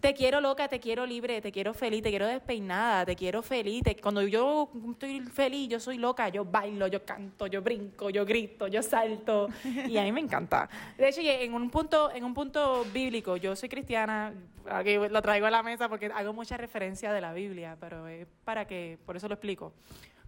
[0.00, 3.82] Te quiero loca, te quiero libre, te quiero feliz, te quiero despeinada, te quiero feliz.
[3.82, 8.24] te- cuando yo estoy feliz, yo soy loca, yo bailo, yo canto, yo brinco, yo
[8.24, 9.48] grito, yo salto.
[9.64, 10.68] Y a mí me encanta.
[10.96, 14.32] De hecho, en un punto, en un punto bíblico, yo soy cristiana,
[14.70, 18.26] aquí lo traigo a la mesa porque hago mucha referencia de la Biblia, pero es
[18.44, 19.72] para que, por eso lo explico.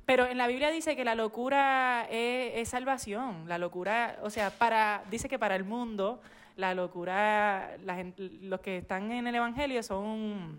[0.05, 3.45] Pero en la Biblia dice que la locura es, es salvación.
[3.47, 6.21] La locura, o sea, para, dice que para el mundo,
[6.61, 10.57] la locura, la gen- los que están en el Evangelio son,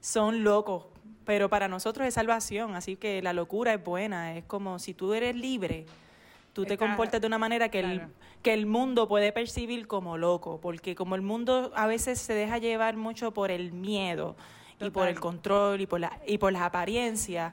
[0.00, 0.86] son locos.
[1.24, 2.74] Pero para nosotros es salvación.
[2.74, 4.36] Así que la locura es buena.
[4.36, 5.86] Es como si tú eres libre,
[6.52, 7.94] tú te Está- comportas de una manera que, claro.
[7.94, 8.08] el,
[8.42, 10.60] que el mundo puede percibir como loco.
[10.60, 14.36] Porque como el mundo a veces se deja llevar mucho por el miedo
[14.80, 17.52] y por el control y por, la, y por las apariencias,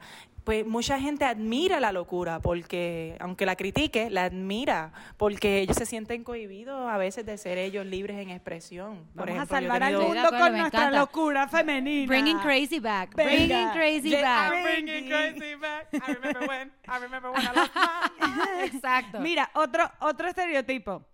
[0.50, 5.86] pues mucha gente admira la locura porque, aunque la critique, la admira porque ellos se
[5.86, 9.06] sienten cohibidos a veces de ser ellos libres en expresión.
[9.16, 11.00] Por Vamos ejemplo, a salvar al mundo acuerdo, con nuestra encanta.
[11.02, 12.08] locura femenina.
[12.08, 13.14] Bringing crazy back.
[13.14, 13.30] Venga.
[13.32, 14.22] Bringing crazy Yeah.
[14.50, 14.64] back.
[14.64, 15.88] Bringing crazy back.
[15.94, 17.72] I remember when, I remember when I lost.
[18.74, 19.20] Exacto.
[19.20, 21.06] Mira, otro, otro estereotipo.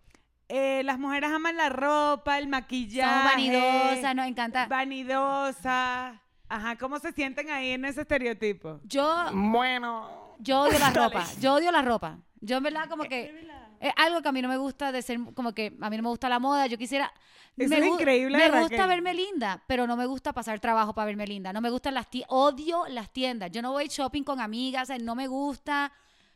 [0.48, 3.12] Eh, las mujeres aman la ropa, el maquillaje.
[3.12, 4.68] Somos vanidosas, nos encanta.
[4.68, 6.24] Vanidosas.
[6.56, 8.80] Ajá, ¿cómo se sienten ahí en ese estereotipo?
[8.86, 10.36] Yo, Bueno.
[10.39, 11.26] yo odio la ropa.
[11.41, 12.18] Yo odio la ropa.
[12.39, 13.45] Yo en verdad como que
[13.82, 16.03] es algo que a mí no me gusta de ser como que a mí no
[16.03, 16.68] me gusta la moda.
[16.68, 17.12] Yo quisiera
[17.58, 18.62] Eso me es increíble, Me Raquel.
[18.70, 21.51] gusta verme linda, pero no me gusta pasar trabajo para verme linda.
[21.51, 22.30] No me gustan las tiendas.
[22.32, 23.51] Odio las tiendas.
[23.51, 25.91] Yo no voy shopping con amigas, sea, no me gusta.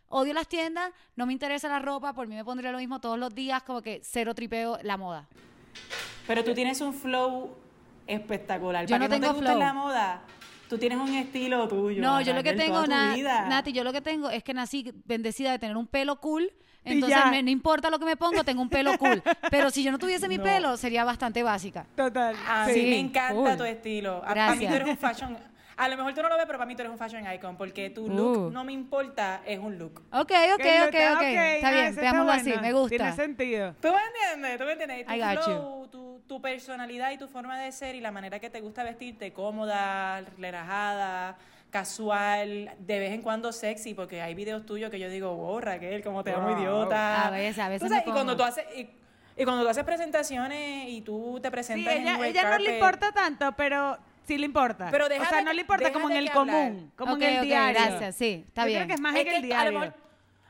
[0.10, 3.18] Odio las tiendas, no me interesa la ropa, por mí me pondría lo mismo todos
[3.20, 5.28] los días, como que cero tripeo la moda.
[6.28, 7.56] Pero tú tienes un flow
[8.10, 8.86] espectacular.
[8.86, 9.60] Yo Para no que tengo no te guste flow.
[9.60, 10.22] la moda,
[10.68, 12.02] tú tienes un estilo tuyo.
[12.02, 13.46] No, yo lo que tengo, na- vida.
[13.48, 16.52] Nati, yo lo que tengo es que nací bendecida de tener un pelo cool.
[16.86, 19.22] Entonces, me- no importa lo que me pongo, tengo un pelo cool.
[19.52, 20.44] Pero si yo no tuviese mi No.
[20.44, 21.86] pelo, sería bastante básica.
[21.96, 22.36] Total.
[22.48, 22.82] A sí.
[22.82, 23.58] mí me encanta cool.
[23.58, 24.24] tu estilo.
[24.26, 25.38] A, mí tú eres un fashion.
[25.80, 27.56] A lo mejor tú no lo ves, pero para mí tú eres un fashion icon
[27.56, 28.52] porque tu look Uh.
[28.52, 30.02] no me importa, es un look.
[30.12, 30.94] Ok, ok, ok, ok.
[30.94, 32.90] está- ok, Está ah, bien, ese está veámoslo así, me gusta.
[32.98, 33.76] Tiene sentido.
[33.82, 34.58] ¿Tú me entiendes?
[34.60, 35.06] ¿Tú me entiendes?
[35.06, 38.40] Tu I got flow, tu, tu personalidad y tu forma de ser y la manera
[38.40, 41.38] que te gusta vestirte, cómoda, relajada,
[41.70, 46.04] casual, de vez en cuando sexy, porque hay videos tuyos que yo digo, wow, Raquel,
[46.04, 47.28] como te amo idiota.
[47.28, 48.66] A veces, a veces me y cuando tú haces...
[48.76, 48.90] Y,
[49.38, 52.58] y cuando tú haces presentaciones y tú te Sí, presentas en ella, red ella no
[52.58, 53.98] le importa tanto, pero
[54.30, 54.88] sí le importa.
[54.92, 56.34] Pero o sea, de no que- le importa como en el hablar.
[56.36, 57.80] común, como en el diario.
[57.82, 58.78] gracias, sí, está Yo bien.
[58.80, 59.94] creo que es más Es en el que a lo mejor,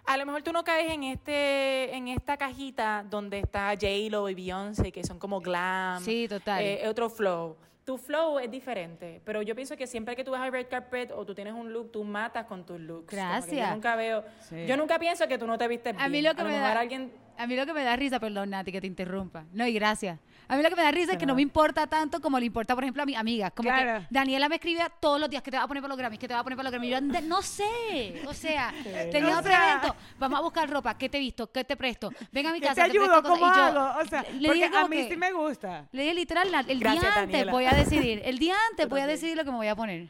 [0.06, 4.36] a lo mejor tú no caes en este en esta cajita donde está J-Lo y
[4.36, 6.04] Beyoncé, que son como glam.
[6.04, 6.62] Sí, total.
[6.64, 7.56] eh, otro flow.
[7.86, 11.12] Tu flow es diferente, pero yo pienso que siempre que tú vas al red carpet
[11.12, 13.12] o tú tienes un look, tú matas con tus looks.
[13.12, 13.68] Gracias.
[13.68, 14.66] yo nunca veo, Sí.
[14.68, 16.06] yo nunca pienso que tú no te vistes bien.
[16.06, 17.84] A mí lo que a lo me mejor da, alguien a mí lo que me
[17.84, 19.46] da risa, perdón, Nati, que te interrumpa.
[19.54, 20.20] No, y gracias.
[20.48, 22.46] A mí lo que me da risa es que no me importa tanto como le
[22.48, 23.52] importa, por ejemplo, a mis amigas.
[23.56, 24.00] Como Claro.
[24.02, 26.20] que Daniela me escribía todos los días que te va a poner para los Grammys,
[26.20, 26.90] que te va a poner para los Grammys.
[26.92, 28.22] Yo, "Ande- no sé.
[28.28, 28.74] O sea,
[29.12, 29.96] tenía O otro sea- evento.
[30.18, 30.98] Vamos a buscar ropa.
[30.98, 31.52] ¿Qué te he visto?
[31.52, 32.12] ¿Qué te presto?
[32.32, 32.84] Ven a mi ¿Qué casa.
[32.86, 33.06] te ayudo?
[33.06, 33.40] presto cosas".
[33.40, 34.00] ¿Cómo Y yo hago?
[34.02, 35.86] O sea, le- porque a mí que- sí me gusta.
[35.92, 37.52] Le dije literal, el Gracias, día antes Daniela.
[37.52, 38.22] voy a decidir.
[38.26, 40.10] El día antes voy a decidir lo que me voy a poner.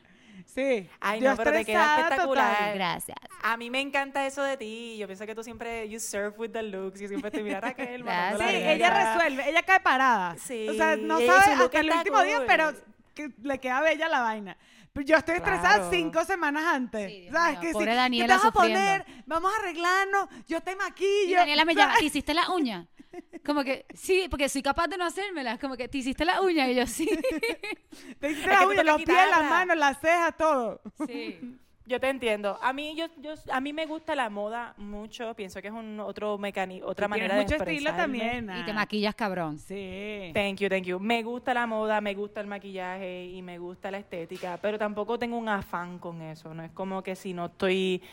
[0.54, 0.90] Sí.
[1.00, 2.54] Ay, Yo no, pero te queda espectacular.
[2.56, 2.74] total.
[2.74, 3.18] Gracias.
[3.44, 4.98] a mí me encanta eso de ti.
[4.98, 7.00] Yo pienso que tú siempre you surf with the looks.
[7.00, 8.02] Yo siempre te mira Raquel.
[8.02, 10.36] Sí, la ella resuelve, ella cae parada.
[10.38, 12.74] Sí, O sea, no sabe hasta el último día, pero
[13.14, 14.58] que le queda bella la vaina.
[14.96, 15.90] Yo estoy estresada Claro.
[15.92, 17.10] cinco semanas antes.
[17.12, 17.52] Sí, Dios ¿Sabes?
[17.60, 18.80] mío, Que pobre sí, Daniela ¿qué te vas a sufriendo.
[18.80, 19.24] poner?
[19.26, 21.30] Vamos a arreglarnos, yo te maquillo.
[21.30, 21.96] Y Daniela me llama.
[21.98, 22.88] ¿te hiciste la uña?
[23.46, 25.58] Como que, sí, porque soy capaz de no hacérmelas.
[25.60, 26.68] Como que, ¿te hiciste la uña?
[26.70, 27.08] Y yo, sí.
[28.20, 30.82] Te hiciste Es la que tú uña, tocas los pies, las manos, las cejas, todo.
[31.08, 31.58] Sí.
[31.90, 32.60] Yo te entiendo.
[32.62, 35.34] A mí, yo, yo, a mí me gusta la moda mucho.
[35.34, 38.48] Pienso que es un otro mecanismo, otra manera de mucho estilo también.
[38.60, 39.58] Y te maquillas cabrón.
[39.58, 40.30] Sí.
[40.36, 41.00] Thank you, thank you.
[41.00, 45.18] Me gusta la moda, me gusta el maquillaje y me gusta la estética, pero tampoco
[45.18, 46.54] tengo un afán con eso.
[46.54, 48.04] No es como que si no estoy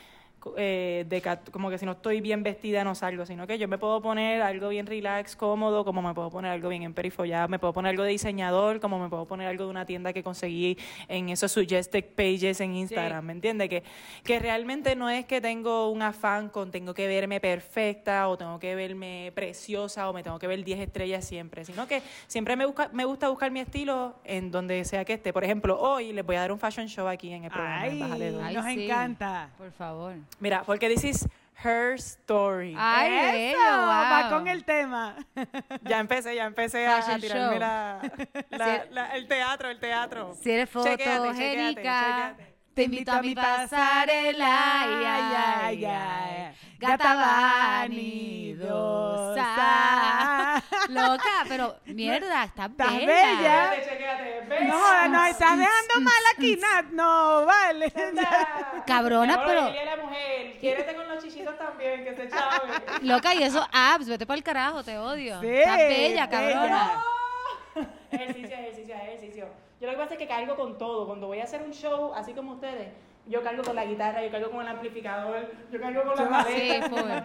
[0.56, 3.78] eh, de como que si no estoy bien vestida no salgo, sino que yo me
[3.78, 7.72] puedo poner algo bien relax, cómodo, como me puedo poner algo bien emperifollado, me puedo
[7.72, 10.78] poner algo de diseñador, como me puedo poner algo de una tienda que conseguí
[11.08, 13.68] en esos suggested pages en Instagram, ¿me entiendes?
[13.68, 13.82] Que,
[14.24, 18.58] que realmente no es que tengo un afán con tengo que verme perfecta o tengo
[18.58, 22.66] que verme preciosa o me tengo que ver 10 estrellas siempre, sino que siempre me,
[22.66, 25.32] busca, me gusta buscar mi estilo en donde sea que esté.
[25.32, 27.86] Por ejemplo, hoy les voy a dar un fashion show aquí en el programa.
[27.86, 28.42] en Ay, Dos.
[28.42, 28.84] Ay, nos sí.
[28.84, 29.50] encanta.
[29.56, 30.14] Por favor.
[30.40, 31.26] Mira, porque this is
[31.64, 32.74] her story.
[32.78, 34.30] Ay, Eso, bello, va wow.
[34.38, 35.16] con el tema.
[35.82, 38.00] Ya empecé, ya empecé a, Fashion tirarme la,
[38.50, 40.34] la- la- el teatro, el teatro.
[40.42, 42.36] Si eres fotogénica,
[42.74, 44.82] te invito a mi pasarela.
[44.82, 46.54] Ay, ay, ay.
[46.78, 47.14] Gata
[49.36, 50.62] vanidosa.
[50.88, 53.70] Loca, pero mierda, está Estás bella.
[53.70, 53.70] bella.
[54.48, 54.68] ¿Ves?
[54.68, 56.86] No, nos estás dejando mal aquí, Nat.
[56.92, 57.92] No, vale.
[58.86, 62.72] Cabrona, pero- dile a la mujer, quiérete con los chichitos también, que se chave.
[63.02, 65.40] Loca, y esos abs, vete para el carajo, te odio.
[65.40, 66.28] Sí, Estás bella, bella.
[66.28, 67.04] cabrona.
[68.10, 69.48] ejercicio, ejercicio, ejercicio.
[69.80, 71.06] Yo lo que pasa es que cargo con todo.
[71.06, 72.88] Cuando voy a hacer un show, así como ustedes,
[73.26, 76.30] yo cargo con la guitarra, yo cargo con el amplificador, yo cargo con la Sí,
[76.30, 77.22] maleta, full, con la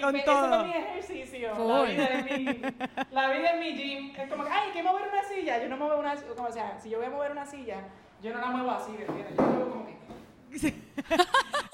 [0.00, 0.44] Con me- todo.
[0.44, 1.54] Eso es mi ejercicio.
[1.66, 2.44] La vida, es mi,
[3.10, 4.16] la vida es mi gym.
[4.16, 5.62] Es como que, ay, hay que mover una silla.
[5.62, 7.78] Yo no muevo una como, O sea, si yo voy a mover una silla,
[8.22, 9.36] yo no la muevo así, ¿me entiendes?
[9.36, 9.94] Yo la muevo como que...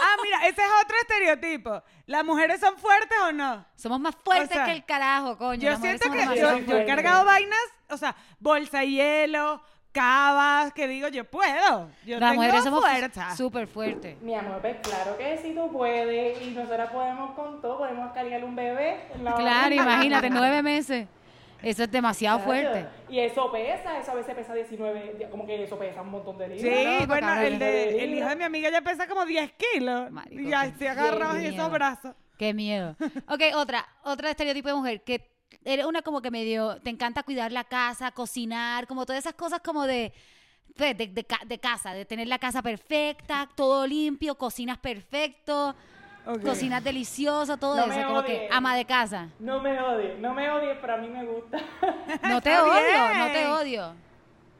[0.02, 1.82] Ah, mira, ese es otro estereotipo.
[2.06, 3.64] ¿Las mujeres son fuertes o no?
[3.76, 5.60] Somos más fuertes O sea, que el carajo, coño.
[5.60, 7.60] Yo las siento que yo, yo he cargado vainas,
[7.90, 9.62] o sea, bolsa de hielo,
[9.92, 11.90] cavas, que digo, yo puedo.
[12.04, 13.36] Yo Las tengo mujeres somos fuerza.
[13.36, 14.20] súper fuertes.
[14.22, 16.40] Mi amor, pues claro que sí tú puedes.
[16.42, 19.00] Y nosotras podemos con todo, podemos cargar un bebé.
[19.14, 21.06] en la Claro, imagínate, nueve meses.
[21.62, 22.50] Eso es demasiado Claro.
[22.70, 22.88] fuerte.
[23.10, 26.58] Y eso pesa, eso a veces pesa 19, como que eso pesa un montón de
[26.58, 26.94] Sí, libras.
[26.94, 30.10] loco, bueno, el, de, el hijo de mi amiga ya pesa como 10 kilos.
[30.10, 32.14] Marico, y ya se agarraba esos brazos.
[32.38, 32.96] Qué miedo.
[33.28, 35.30] Ok, otra, otra estereotipo de mujer, que
[35.64, 39.60] eres una como que medio, te encanta cuidar la casa, cocinar, como todas esas cosas
[39.60, 40.12] como de,
[40.76, 45.74] pues, de, de ca- de casa, de tener la casa perfecta, todo limpio, cocinas perfecto,
[46.44, 49.28] cocinas delicioso, todo No eso, como que ama de casa.
[49.38, 51.58] No me odies, no me odies, pero a mí me gusta.
[52.28, 53.94] No te odio, no te odio.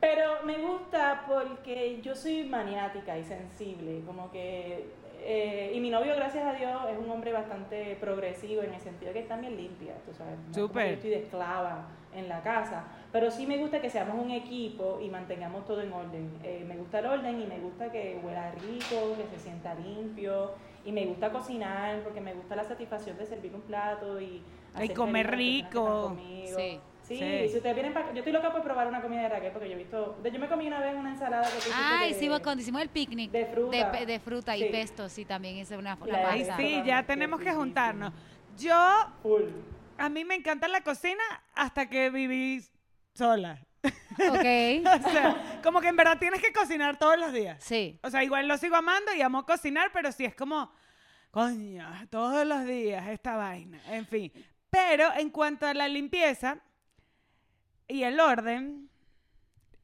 [0.01, 4.89] Pero me gusta porque yo soy maniática y sensible, como que...
[5.23, 9.13] eh, y mi novio, gracias a Dios, es un hombre bastante progresivo en el sentido
[9.13, 10.35] que está bien limpia, tú sabes.
[10.53, 12.85] Que yo estoy de esclava en la casa.
[13.13, 16.31] Pero sí me gusta que seamos un equipo y mantengamos todo en orden.
[16.43, 20.53] Eh, me gusta el orden y me gusta que huela rico, que se sienta limpio.
[20.85, 24.43] Y me gusta cocinar porque me gusta la satisfacción de servir un plato y...
[24.73, 26.03] Y hacer comer personas que rico.
[26.03, 26.59] conmigo.
[26.59, 26.81] Sí.
[27.11, 27.49] Sí, Sí.
[27.49, 29.75] si ustedes vienen para Yo estoy loca por probar una comida de Raquel porque yo
[29.75, 30.17] he visto.
[30.23, 32.83] Yo me comí una vez una ensalada que tú hiciste Ay, de- sí, cuando hicimos
[32.83, 33.31] el picnic.
[33.33, 33.91] de fruta.
[34.07, 34.69] De, fruta y Sí.
[34.71, 38.13] pesto, sí, también hice una, una Ay, sí, ya tenemos que juntarnos.
[38.57, 38.77] Yo,
[39.23, 39.43] Full.
[39.99, 41.23] a mí me encanta la cocina
[41.55, 42.63] hasta que viví
[43.15, 43.59] sola.
[43.83, 44.45] Ok.
[45.07, 47.63] O sea, como que en verdad tienes que cocinar todos los días.
[47.63, 47.99] Sí.
[48.05, 50.71] O sea, igual lo sigo amando y amo cocinar, pero sí es como,
[51.33, 53.81] coño, todos los días esta vaina.
[53.89, 54.31] En fin.
[54.71, 56.59] Pero en cuanto a la limpieza
[57.91, 58.89] y el orden,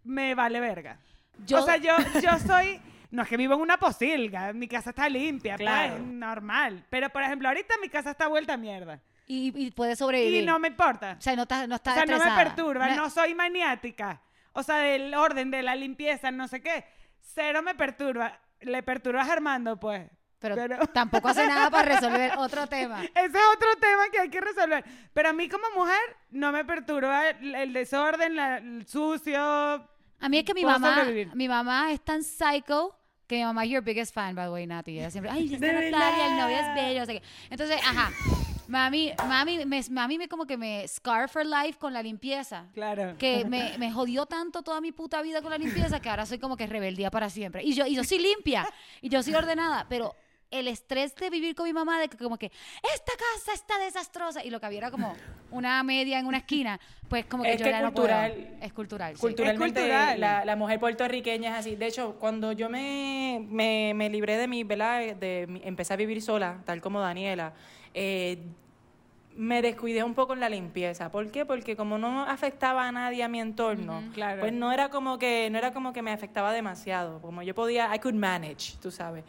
[0.05, 0.99] me vale verga.
[1.47, 2.81] Yo- O sea, yo, yo soy.
[3.11, 5.95] No es que vivo en una posilga, mi casa está limpia, Claro.
[5.97, 6.85] pues, normal.
[6.91, 9.01] Pero, por ejemplo, ahorita mi casa está vuelta a mierda.
[9.29, 10.43] Y, y puedes sobrevivir.
[10.43, 11.17] Y no me importa.
[11.19, 12.45] O sea, no estás no O estás sea, no me estresada.
[12.45, 14.21] perturba, no soy maniática.
[14.53, 16.85] O sea, del orden, de la limpieza, no sé qué.
[17.21, 18.39] Cero me perturba.
[18.61, 20.11] Le perturbas a Armando, pues.
[20.55, 23.03] Pero, Pero- tampoco hace nada para resolver otro tema.
[23.15, 24.85] Ese es otro tema que hay que resolver.
[25.13, 25.99] Pero a mí como mujer
[26.31, 29.41] no me perturba el, el desorden, la- el sucio.
[29.41, 31.35] A mí es que mi mamá, sobrevivir.
[31.35, 34.67] mi mamá es tan psycho que mi mamá es your biggest fan, by the way,
[34.67, 34.99] Nati.
[34.99, 37.23] Ella siempre, ay, esta ¿De Natalia, el novio es bello, no sé qué.
[37.51, 38.11] Entonces, ajá,
[38.69, 42.67] mami, mami, me, mami me como que me scar for life con la limpieza.
[42.73, 43.17] Claro.
[43.19, 46.39] Que me, me jodió tanto toda mi puta vida con la limpieza que ahora soy
[46.39, 47.65] como que rebeldía para siempre.
[47.65, 48.65] Y yo, y yo soy limpia,
[49.01, 50.15] y yo soy ordenada, pero
[50.51, 52.47] el estrés de vivir con mi mamá, de que como que
[52.95, 55.15] esta casa está desastrosa, y lo que había era como
[55.51, 56.79] una media en una esquina,
[57.09, 58.07] pues como que Es yo que ya no puedo.
[58.09, 59.15] cultural- Es cultural.
[59.17, 59.21] sí.
[59.21, 60.21] Culturalmente, cultural.
[60.21, 61.77] La, la mujer puertorriqueña es así.
[61.77, 65.17] De hecho, cuando yo me, me, me libré de mi, ¿verdad?
[65.17, 67.53] De mi- empecé a vivir sola, tal como Daniela,
[67.95, 68.39] eh,
[69.39, 71.11] me descuidé un poco en la limpieza.
[71.11, 71.45] ¿Por qué?
[71.45, 74.41] Porque como no afectaba a nadie a mi entorno, claro.
[74.41, 77.21] pues no era como que no era como que me afectaba demasiado.
[77.21, 79.25] Como yo podía, I could manage, tú sabes.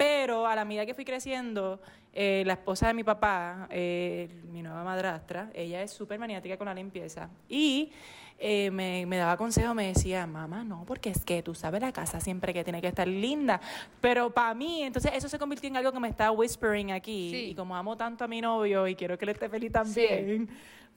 [0.00, 1.78] Pero a la medida que fui creciendo,
[2.14, 6.64] eh, la esposa de mi papá, eh, mi nueva madrastra, ella es súper maniática con
[6.68, 7.28] la limpieza.
[7.50, 7.92] Y
[8.38, 11.92] eh, me, me daba consejos, me decía, mamá, no, porque es que tú sabes la
[11.92, 13.60] casa siempre que tiene que estar linda.
[14.00, 17.30] Pero para mí, entonces eso se convirtió en algo que me está whispering aquí.
[17.30, 17.36] Sí.
[17.50, 20.48] Y como amo tanto a mi novio y quiero que él esté feliz también,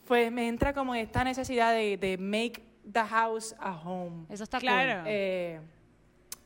[0.08, 4.28] pues me entra como esta necesidad de, de make the house a home.
[4.30, 5.04] Eso está Claro.
[5.04, 5.12] cool.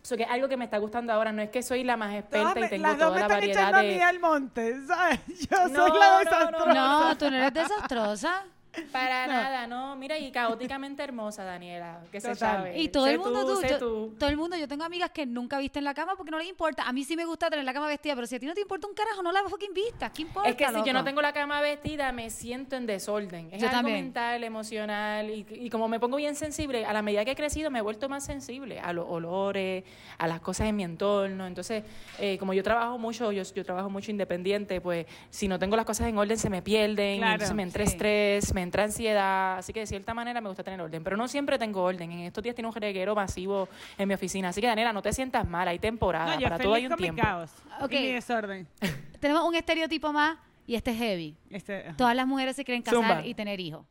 [0.08, 2.54] So que algo que me está gustando ahora no es que soy la más experta
[2.54, 4.86] Todas y tengo las dos toda me la están variedad echando a mí al monte,
[4.88, 5.20] ¿sabes?
[5.52, 6.74] Yo No, soy la no, desastrosa.
[6.74, 8.46] No, tú no eres desastrosa.
[8.92, 12.80] Para nada, no, mira y caóticamente hermosa Daniela, que se sabe.
[12.80, 14.16] Y todo Sé el mundo, tú, sé yo- tú.
[14.20, 16.84] todo el mundo, yo tengo amigas que nunca visten la cama porque no les importa.
[16.88, 18.62] A mí sí me gusta tener la cama vestida, pero si a ti no te
[18.62, 20.12] importa un carajo, no la fucking vistas.
[20.12, 20.50] ¿Qué importa?
[20.50, 23.50] Es que si yo no tengo la cama vestida, me siento en desorden.
[23.52, 24.04] Es Yo algo también.
[24.06, 25.30] mental, emocional.
[25.30, 27.82] Y, y como me pongo bien sensible, a la medida que he crecido, me he
[27.82, 29.84] vuelto más sensible a los olores,
[30.18, 31.48] a las cosas en mi entorno.
[31.48, 31.84] Entonces,
[32.20, 35.86] eh, como yo trabajo mucho, yo, yo trabajo mucho independiente, pues si no tengo las
[35.86, 37.18] cosas en orden, se me pierden.
[37.20, 37.92] Claro, entonces me entra sí.
[37.94, 39.60] estrés, me entra ansiedad.
[39.60, 41.04] Así que de cierta manera me gusta tener orden.
[41.04, 42.12] Pero no siempre tengo orden.
[42.12, 44.50] En estos días tiene un reguero masivo en mi oficina.
[44.50, 45.68] Así que, Daniela, no te sientas mal.
[45.68, 46.34] Hay temporada.
[46.34, 47.22] No, yo para todo hay un con mi tiempo.
[47.22, 47.52] caos
[47.82, 47.92] Ok.
[47.94, 48.68] y mi desorden.
[49.20, 51.36] Tenemos un estereotipo más y este es heavy.
[51.52, 53.26] Este, Todas las mujeres se quieren casar Zumba.
[53.26, 53.86] y tener hijos.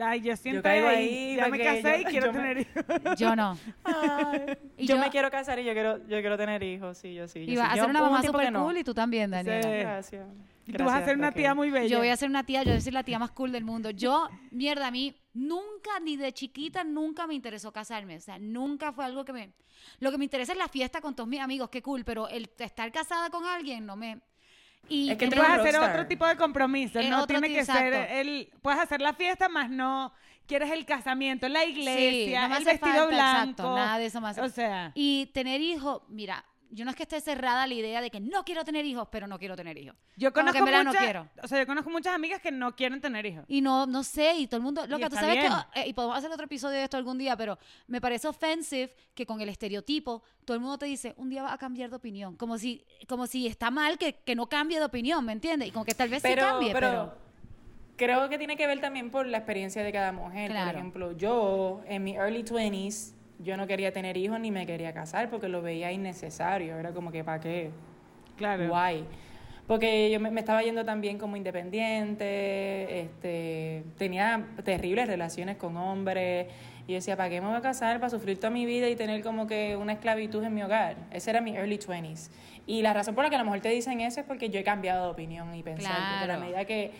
[0.00, 2.84] Ay, yo siempre caigo ahí, ya me casé yo- y quiero yo me- tener hijos.
[3.18, 3.58] Yo no.
[4.76, 7.26] Y yo, yo- me quiero casar y yo quiero, yo quiero tener hijos, sí, yo
[7.28, 7.44] sí.
[7.46, 7.72] yo Y vas sí.
[7.72, 8.64] a Yo ser una mamá súper no.
[8.64, 9.62] cool y tú también, Daniela.
[9.62, 9.68] Sí.
[9.80, 10.26] Gracias.
[10.66, 11.86] Y tú vas a ser una tía muy bella.
[11.88, 13.64] Yo voy a ser una tía, yo voy a ser la tía más cool del
[13.64, 13.88] mundo.
[13.90, 18.16] Yo, mierda, a mí nunca, ni de chiquita, nunca me interesó casarme.
[18.16, 19.52] O sea, nunca fue algo que me...
[20.00, 22.50] Lo que me interesa es la fiesta con todos mis amigos, qué cool, pero el
[22.58, 24.20] estar casada con alguien no me...
[24.88, 25.90] Y Es que puedes hacer rockstar.
[25.90, 28.50] otro tipo de compromiso, Es no tiene ti- que ser el...
[28.62, 30.12] Puedes hacer la fiesta, más no
[30.46, 33.50] quieres el casamiento, la Sí, iglesia, no el vestido falta, blanco.
[33.50, 34.38] exacto, nada de eso más.
[34.38, 38.00] O sea, Y tener hijos, mira, yo no es que esté cerrada a la idea
[38.00, 39.96] de que no quiero tener hijos, pero no quiero tener hijos.
[40.16, 41.28] yo Como que conozco en verdad no muchas, quiero.
[41.42, 43.44] o sea, yo conozco muchas amigas que no quieren tener hijos.
[43.48, 45.52] Y no, no sé, y todo el mundo, loca, tú sabes que, bien.
[45.74, 49.24] eh, y podemos hacer otro episodio de esto algún día, pero me parece offensive que
[49.26, 52.36] con el estereotipo todo el mundo te dice, un día vas a cambiar de opinión,
[52.36, 55.68] como si, como si está mal que, que no cambie de opinión, ¿me entiendes?
[55.68, 57.28] Y como que tal vez sí Pero, cambie, pero, pero,
[57.96, 60.50] creo que tiene que ver también por la experiencia de cada mujer.
[60.50, 60.66] Claro.
[60.70, 64.92] Por ejemplo, yo en mi early 20s, yo no quería tener hijos ni me quería
[64.92, 66.76] casar porque lo veía innecesario.
[66.78, 67.70] Era como que, ¿para qué?
[68.36, 68.68] Claro.
[68.68, 69.04] Guay.
[69.66, 76.46] Porque yo me, me estaba yendo también como independiente, este, tenía terribles relaciones con hombres.
[76.86, 78.00] Y yo decía, ¿para qué me voy a casar?
[78.00, 80.96] Para sufrir toda mi vida y tener como que una esclavitud en mi hogar.
[81.10, 82.30] Ese era mi early 20s.
[82.66, 84.58] Y la razón por la que a lo mejor te dicen eso es porque yo
[84.58, 85.92] he cambiado de opinión y pensar.
[85.92, 86.92] Porque a la medida que,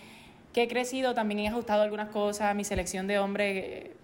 [0.53, 2.55] que he crecido también he ajustado algunas cosas.
[2.55, 3.97] Mi selección de hombres, eh,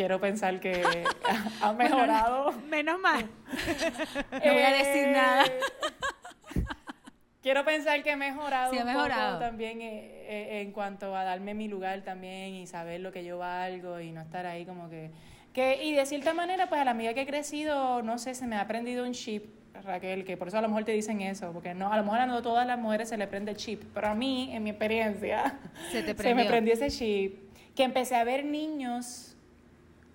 [0.00, 0.82] quiero pensar que
[1.60, 2.52] ha, mejorado.
[2.68, 3.28] Menos mal.
[4.44, 5.44] No voy a decir nada.
[7.42, 9.38] Quiero pensar que he mejorado Sí, ha un poco mejorado.
[9.38, 13.38] también eh, eh, en cuanto a darme mi lugar también y saber lo que yo
[13.38, 15.10] valgo y no estar ahí como que...
[15.52, 18.46] que y de cierta manera, pues a la medida que he crecido, no sé, se
[18.46, 19.46] me ha aprendido un chip,
[19.82, 22.20] Raquel, que por eso a lo mejor te dicen eso, porque no, a lo mejor
[22.20, 24.70] a no todas las mujeres se le prende el chip, pero a mí, en mi
[24.70, 25.58] experiencia,
[25.90, 29.29] Se te me prendió ese chip, que empecé a ver niños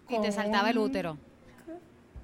[0.09, 1.17] Y te saltaba el útero.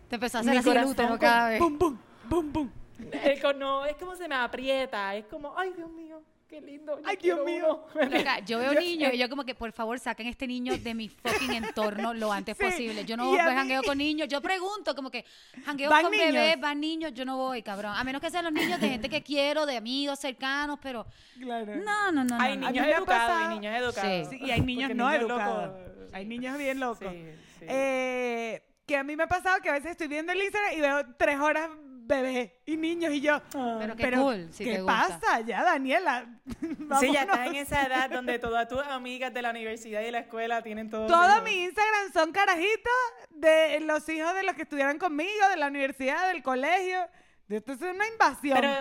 [0.10, 1.60] Te empezó a hacer Mi así el corazón útero con- cada vez.
[1.60, 1.98] Bum, bum,
[2.30, 2.70] bum, bum.
[3.12, 7.00] Es como, no, es como se me aprieta, es como, ay Dios mío, qué lindo.
[7.00, 7.86] yo Ay, Dios quiero mío.
[7.96, 8.06] uno".
[8.18, 11.08] Loca, yo veo niños y yo como que, por favor, saquen este niño de mi
[11.10, 13.06] fucking entorno lo antes Sí, posible.
[13.06, 14.28] Yo no y a voy mí- jangueo con niños.
[14.28, 15.26] Yo pregunto como que,
[15.66, 16.28] jangueo ¿Van con niños?
[16.34, 17.94] bebés, van niños, yo no voy, cabrón.
[17.96, 21.08] A menos que sean los niños de gente que quiero, de amigos cercanos, pero
[21.40, 21.74] Claro.
[21.78, 22.40] no, no, no.
[22.40, 22.68] Hay no.
[22.68, 24.28] A niños mí me ha educados pasado- y niños educados.
[24.30, 24.38] Sí.
[24.38, 25.68] Sí, y hay niños Porque no niños educados.
[25.80, 27.08] locos, Hay niños bien locos.
[27.12, 27.26] Sí,
[27.68, 27.74] sí.
[27.74, 30.82] Eh, que a mí me ha pasado que a veces estoy viendo el Instagram y
[30.82, 31.70] veo tres horas
[32.12, 33.42] bebés y niños y yo.
[33.52, 35.08] Pero qué cool, si ¿Qué te gusta.
[35.08, 36.26] pasa ya, Daniela?
[37.00, 40.12] Sí, ya estás en esa edad donde todas tus amigas de la universidad y de
[40.12, 41.08] la escuela tienen todo.
[41.08, 42.92] Todo mi Instagram son carajitos
[43.30, 47.08] de los hijos de los que estudiaron conmigo, de la universidad, del colegio.
[47.48, 48.58] Esto es una invasión.
[48.60, 48.74] Pero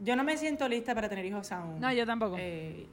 [0.00, 1.78] yo no me siento lista para tener hijos aún.
[1.80, 2.36] No, yo tampoco.
[2.40, 2.88] Eh,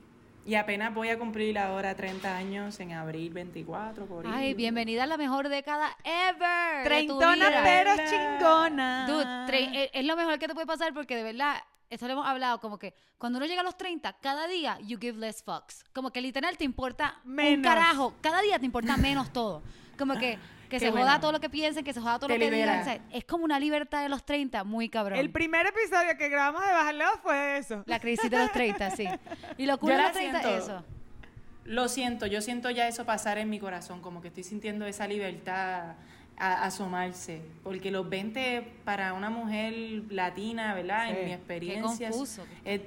[0.50, 4.34] y apenas voy a cumplir ahora 30 años en abril 24, por ahí.
[4.36, 6.84] Ay, bienvenida a la mejor década ever.
[6.86, 9.06] Treintona pero chingona.
[9.08, 11.58] Dude, eh, es lo mejor que te puede pasar porque de verdad,
[11.92, 14.98] esto lo hemos hablado, como que cuando uno llega a los 30, cada día you
[15.00, 15.86] give less fucks.
[15.94, 17.64] Como que literal te importa un Menos.
[17.64, 18.16] carajo.
[18.20, 19.62] Cada día te importa menos todo.
[20.00, 20.40] Como que,
[20.70, 21.20] que Qué se joda bueno.
[21.20, 22.80] todo lo que piensen, que se joda todo Te lo que libera.
[22.80, 22.82] digan.
[22.82, 25.20] o sea, es como una libertad de los 30, muy cabrón.
[25.20, 27.84] El primer episodio que grabamos de Bajaleo fue eso.
[27.88, 29.08] la crisis de los 30, sí.
[29.58, 30.64] Y lo cool Yo de la los 30 es siento.
[30.66, 30.86] eso.
[31.66, 35.08] Lo siento, yo siento ya eso pasar en mi corazón, como que estoy sintiendo esa
[35.08, 35.96] libertad
[36.38, 39.74] a, asomarse, porque los 20 para una mujer
[40.10, 41.10] latina, ¿verdad?
[41.10, 41.16] Sí.
[41.20, 42.46] En mi experiencia confuso.
[42.64, 42.82] es,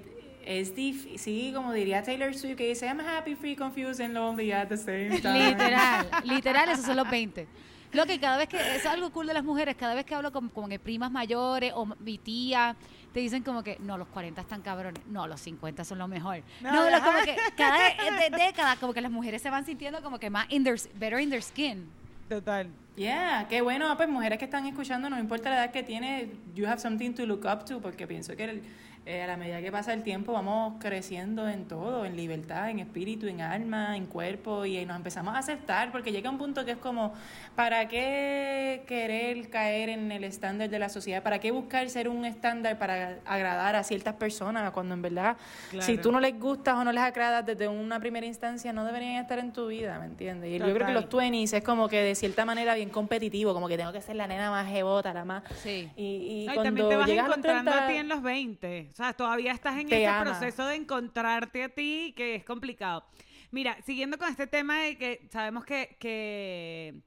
[0.45, 4.51] es difícil, sí, como diría Taylor Swift que dice I'm happy, free, confused and lonely
[4.53, 5.51] at the same time.
[5.51, 7.47] Literal, literal, esos son los 20.
[7.93, 10.33] Lo que cada vez que, es algo cool de las mujeres, cada vez que hablo
[10.33, 12.75] con, con primas mayores o mi tía,
[13.13, 16.43] te dicen como que, no, los 40 están cabrones, no, los 50 son lo mejor.
[16.63, 17.79] No, No, lo- como que cada
[18.21, 20.79] de- de- década, como que las mujeres se van sintiendo como que más in their,
[20.95, 21.87] better in their skin.
[22.29, 22.69] Total.
[22.97, 26.67] Yeah, qué bueno, pues mujeres que están escuchando, no importa la edad que tienes, you
[26.67, 28.63] have something to look up to, porque pienso que el-
[29.05, 32.79] eh, a la medida que pasa el tiempo vamos creciendo en todo, en libertad, en
[32.79, 36.73] espíritu, en alma, en cuerpo, y nos empezamos a aceptar, porque llega un punto que
[36.73, 37.13] es como,
[37.57, 41.21] ¿para qué querer caer en el estándar de la sociedad?
[41.21, 45.37] ¿Para qué buscar ser un estándar para agradar a ciertas personas, cuando en verdad,
[45.81, 49.21] si tú no les gustas o no les agradas desde una primera instancia, no deberían
[49.21, 50.51] estar en tu vida, ¿me entiendes?
[50.51, 53.67] Y yo creo que los 20s es como que de cierta manera bien competitivo, como
[53.67, 55.43] que tengo que ser la nena más jebota, la más...
[55.57, 55.91] Sí.
[55.97, 58.23] Y, y cuando también te vas llegas encontrando a los 30, a ti en los
[58.23, 58.92] 20.
[58.93, 60.25] O sea, todavía estás en Te ese ama.
[60.31, 63.05] proceso de encontrarte a ti que es complicado.
[63.51, 67.03] Mira, siguiendo con este tema de que sabemos que, que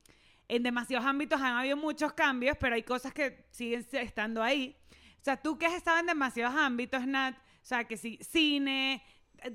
[0.48, 4.76] en demasiados ámbitos han habido muchos cambios, pero hay cosas que siguen estando ahí.
[5.22, 9.04] O sea, tú que has estado en demasiados ámbitos, Nat, o sea, que sí, cine,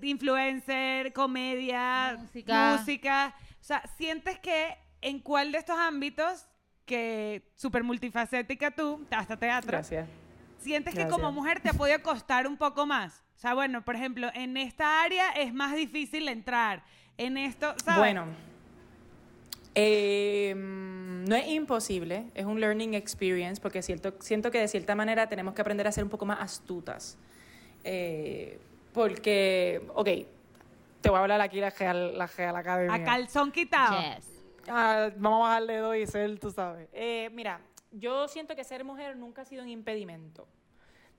[0.03, 2.77] influencer, comedia, Música.
[2.77, 3.35] música.
[3.61, 6.47] O sea, ¿sientes que en cuál de estos ámbitos,
[6.85, 10.09] que súper multifacética tú, hasta teatro, Gracias.
[10.61, 13.23] ¿Sientes que como mujer te ha podido costar un poco más?
[13.37, 16.83] O sea, bueno, por ejemplo, en esta área es más difícil entrar.
[17.17, 17.99] En esto, ¿sabes?
[17.99, 18.27] Bueno,
[19.75, 25.29] eh, no es imposible, es un learning experience, porque siento, siento que de cierta manera
[25.29, 27.19] tenemos que aprender a ser un poco más astutas.
[27.85, 28.59] Eh,
[28.93, 30.09] porque, ok,
[31.01, 32.95] te voy a hablar aquí la Real, la Real Academia.
[32.95, 34.01] a calzón quitado.
[34.01, 34.27] Yes.
[34.69, 36.89] Ah, vamos a bajarle dos y ser, tú sabes.
[36.93, 37.61] Eh, mira,
[37.93, 40.47] yo siento que ser mujer nunca ha sido un impedimento.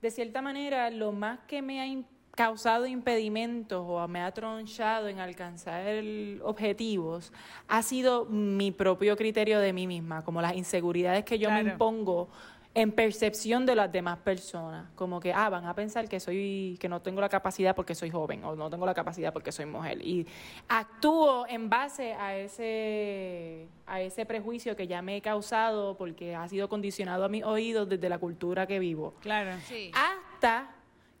[0.00, 2.04] De cierta manera, lo más que me ha
[2.34, 6.02] causado impedimentos o me ha tronchado en alcanzar
[6.42, 7.32] objetivos
[7.68, 12.28] ha sido mi propio criterio de mí misma, como las inseguridades que yo me impongo
[12.74, 16.88] en percepción de las demás personas, como que ah, van a pensar que soy que
[16.88, 20.00] no tengo la capacidad porque soy joven o no tengo la capacidad porque soy mujer
[20.00, 20.26] y
[20.68, 26.48] actúo en base a ese a ese prejuicio que ya me he causado porque ha
[26.48, 29.14] sido condicionado a mis oídos desde la cultura que vivo.
[29.20, 29.52] Claro.
[29.66, 29.90] Sí.
[29.94, 30.74] Hasta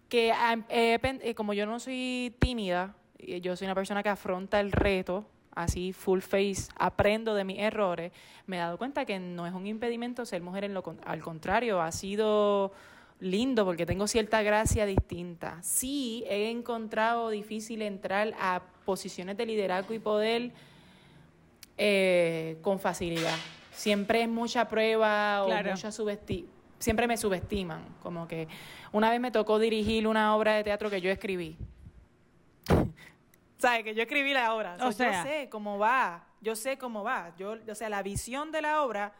[0.08, 4.58] que ah, eh, como yo no soy tímida, eh, yo soy una persona que afronta
[4.58, 8.12] el reto así full face, aprendo de mis errores,
[8.46, 11.80] me he dado cuenta que no es un impedimento ser mujer, en lo al contrario,
[11.80, 12.72] ha sido
[13.20, 15.58] lindo porque tengo cierta gracia distinta.
[15.62, 20.52] Sí, he encontrado difícil entrar a posiciones de liderazgo y poder
[21.78, 23.36] eh, con facilidad.
[23.72, 25.70] Siempre es mucha prueba Claro.
[25.70, 26.46] o mucha subesti
[26.82, 28.48] siempre me subestiman, como que
[28.90, 31.56] una vez me tocó dirigir una obra de teatro que yo escribí.
[33.62, 33.84] ¿Sabes?
[33.84, 34.76] Que yo escribí la obra.
[34.80, 35.24] O O sea, sea.
[35.24, 36.24] yo sé cómo va.
[36.40, 37.32] Yo sé cómo va.
[37.38, 39.12] Yo, o sea, la visión de la obra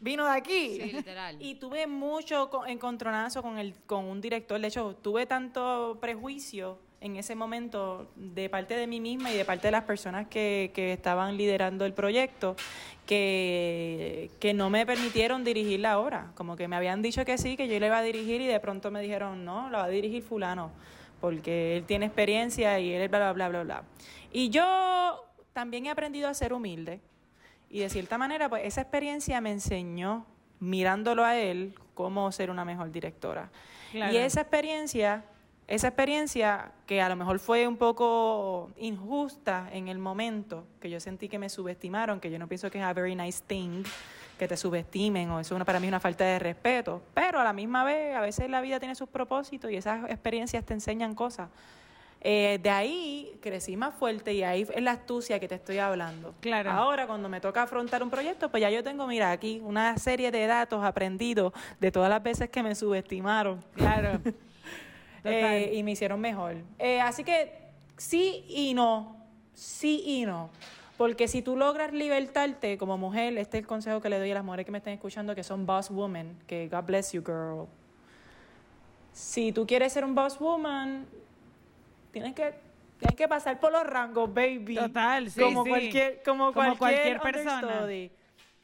[0.00, 0.80] vino de aquí.
[0.80, 1.36] Sí, literal.
[1.40, 4.60] Y tuve mucho co- encontronazo con, el, con un director.
[4.60, 9.44] De hecho, tuve tanto prejuicio en ese momento de parte de mí misma y de
[9.44, 12.54] parte de las personas que, que estaban liderando el proyecto
[13.06, 16.30] que, que no me permitieron dirigir la obra.
[16.36, 18.60] Como que me habían dicho que sí, que yo le iba a dirigir y de
[18.60, 20.70] pronto me dijeron, no, la va a dirigir fulano,
[21.22, 23.82] porque él tiene experiencia y él bla, bla, bla, bla, bla.
[24.32, 27.00] Y yo también he aprendido a ser humilde.
[27.70, 30.26] Y de cierta manera, pues esa experiencia me enseñó,
[30.58, 33.50] mirándolo a él, cómo ser una mejor directora.
[33.92, 34.12] Claro.
[34.12, 35.24] Y esa experiencia,
[35.68, 40.98] esa experiencia que a lo mejor fue un poco injusta en el momento, que yo
[40.98, 43.84] sentí que me subestimaron, que yo no pienso que es a very nice thing,
[44.42, 47.00] que te subestimen, o eso para mí es una falta de respeto.
[47.14, 50.64] Pero a la misma vez, a veces la vida tiene sus propósitos y esas experiencias
[50.64, 51.48] te enseñan cosas.
[52.20, 56.34] Eh, de ahí crecí más fuerte y ahí es la astucia que te estoy hablando.
[56.40, 56.72] Claro.
[56.72, 60.32] Ahora, cuando me toca afrontar un proyecto, pues ya yo tengo, mira, aquí una serie
[60.32, 64.20] de datos aprendidos de todas las veces que me subestimaron Claro.
[65.22, 66.56] eh, y me hicieron mejor.
[66.80, 67.60] Eh, así que
[67.96, 69.24] sí y no,
[69.54, 70.50] sí y no.
[71.02, 74.34] Porque si tú logras libertarte como mujer, este es el consejo que le doy a
[74.34, 77.66] las mujeres que me están escuchando, que son boss women, que God bless you, girl.
[79.12, 81.04] Si tú quieres ser un boss woman,
[82.12, 82.54] tienes que,
[83.00, 84.76] tienes que pasar por los rangos, baby.
[84.76, 85.70] Total, sí, como sí.
[85.70, 87.84] Cualquier, como, Como cualquier, cualquier persona.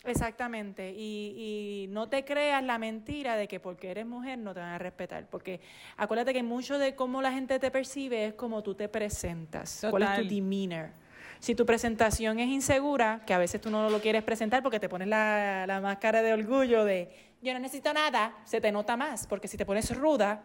[0.05, 0.95] Exactamente.
[0.97, 4.75] Y, y no te creas la mentira de que porque eres mujer no te van
[4.75, 5.27] a respetar.
[5.29, 5.61] Porque
[5.97, 9.85] acuérdate que mucho de cómo la gente te percibe es como tú te presentas.
[9.91, 10.29] ¿Cuál es tu Total.
[10.29, 11.08] demeanor?
[11.41, 14.89] Si tu presentación es insegura, que a veces tú no lo quieres presentar porque te
[14.89, 17.11] pones la, la máscara de orgullo de
[17.41, 19.27] yo no necesito nada, se te nota más.
[19.27, 20.43] Porque si te pones ruda,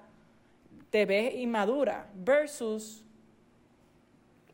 [0.90, 2.08] te ves inmadura.
[2.14, 3.04] Versus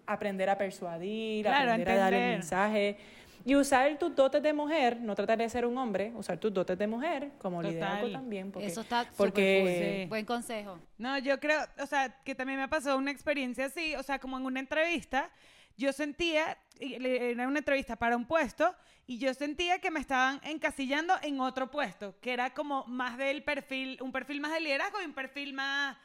[0.06, 2.98] aprender a persuadir, Claro, aprender a dar el mensaje.
[3.46, 6.78] Y usar tus dotes de mujer, no tratar de ser un hombre, usar tus dotes
[6.78, 7.72] de mujer como Total.
[7.74, 8.52] liderazgo también.
[8.52, 10.10] Porque, Eso está porque Sí.
[10.10, 10.78] Buen consejo.
[10.98, 14.38] No, yo creo, o sea, que también me pasó una experiencia así, o sea, como
[14.38, 15.30] en una entrevista,
[15.80, 18.76] yo sentía, era una entrevista para un puesto,
[19.08, 23.44] y yo sentía que me estaban encasillando en otro puesto, que era como más del
[23.44, 25.98] perfil, un perfil más de liderazgo y un perfil más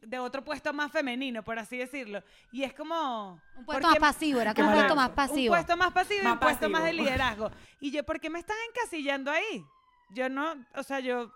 [0.00, 2.22] de otro puesto más femenino, por así decirlo.
[2.52, 3.38] Y es como...
[3.56, 5.54] Un ¿por puesto más pasivo, era como un puesto más pasivo.
[5.54, 7.50] Un puesto más pasivo y un puesto más de liderazgo.
[7.80, 9.62] Y yo, ¿por qué me están encasillando ahí?
[10.10, 11.30] Yo no, o sea, yo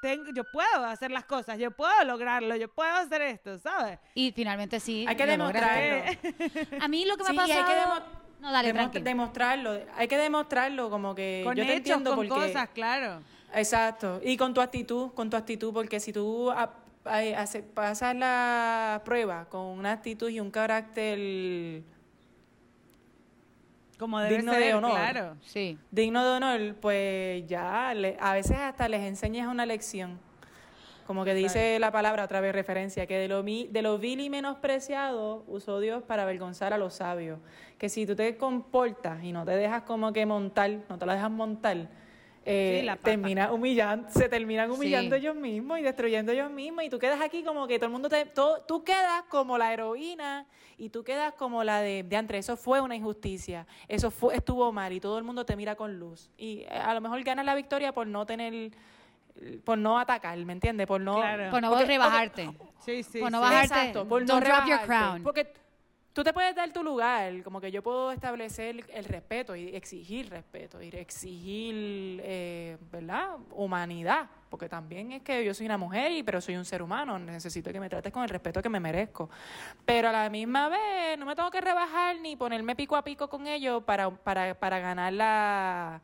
[0.00, 3.98] tengo, yo puedo hacer las cosas, yo puedo lograrlo, yo puedo hacer esto, ¿sabes?
[4.14, 5.04] Y finalmente sí.
[5.08, 6.04] hay que demostrarlo.
[6.80, 7.66] A mí lo que me Sí, ha y hay pasado...
[7.66, 9.04] que demo- no, dale, Demo- tranquilo.
[9.04, 13.20] Demostrarlo, hay que demostrarlo como que Con yo te hechos, entiendo con porque cosas, claro.
[13.54, 16.52] Exacto, y con tu actitud, con tu actitud, porque si tú
[17.74, 21.82] pasas la prueba con una actitud y un carácter
[23.98, 24.90] Como debe Digno ser, de honor.
[24.92, 25.36] claro.
[25.42, 25.78] Sí.
[25.90, 30.18] digno de honor, pues ya le- a veces hasta les enseñas una lección.
[31.06, 34.20] Como que dice la palabra, otra vez referencia, que de lo, mi- de lo vil
[34.20, 37.38] y menospreciado usó Dios para avergonzar a los sabios.
[37.78, 41.14] Que si tú te comportas y no te dejas como que montar, no te la
[41.14, 41.88] dejas montar,
[42.50, 43.04] eh, Sí, la papa.
[43.10, 45.20] termina humillando, se terminan humillando Sí.
[45.20, 46.84] ellos mismos y destruyendo ellos mismos.
[46.84, 48.24] Y tú quedas aquí como que todo el mundo te.
[48.24, 50.46] todo- tú quedas como la heroína
[50.78, 52.38] y tú quedas como la de, de antes.
[52.38, 53.66] Eso fue una injusticia.
[53.86, 56.30] Eso fue, estuvo mal y todo el mundo te mira con luz.
[56.38, 58.70] Y eh, a lo mejor ganas la victoria por no tener.
[59.64, 60.86] por no atacar, ¿me entiendes?
[60.86, 61.16] Por no.
[61.16, 61.50] Claro.
[61.50, 62.50] Por no rebajarte.
[62.80, 63.20] Sí, sí.
[63.20, 63.42] Por no sí.
[63.44, 63.74] bajarte.
[63.74, 64.44] Exacto, por no drop your
[64.80, 64.86] rebajarte.
[64.86, 65.22] crown.
[65.22, 65.52] Porque
[66.18, 70.28] tú te puedes dar tu lugar, como que yo puedo establecer el respeto y exigir
[70.28, 73.36] respeto y exigir, eh, ¿verdad?
[73.52, 77.20] Humanidad, porque también es que yo soy una mujer, y, pero soy un ser humano,
[77.20, 79.30] necesito que me trates con el respeto que me merezco.
[79.84, 83.28] Pero a la misma vez no me tengo que rebajar ni ponerme pico a pico
[83.28, 86.00] con ellos para, para, para ganar la,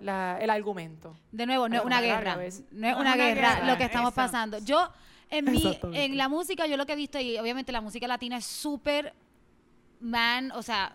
[0.00, 1.14] la- el argumento.
[1.30, 2.34] De nuevo, no es una guerra.
[2.34, 4.16] No es una una guerra guerra, lo que estamos eso.
[4.16, 4.58] pasando.
[4.58, 4.90] Yo,
[5.30, 8.38] en mi, en la música, yo lo que he visto, y obviamente la música latina
[8.38, 9.14] es súper
[10.02, 10.94] man, o sea,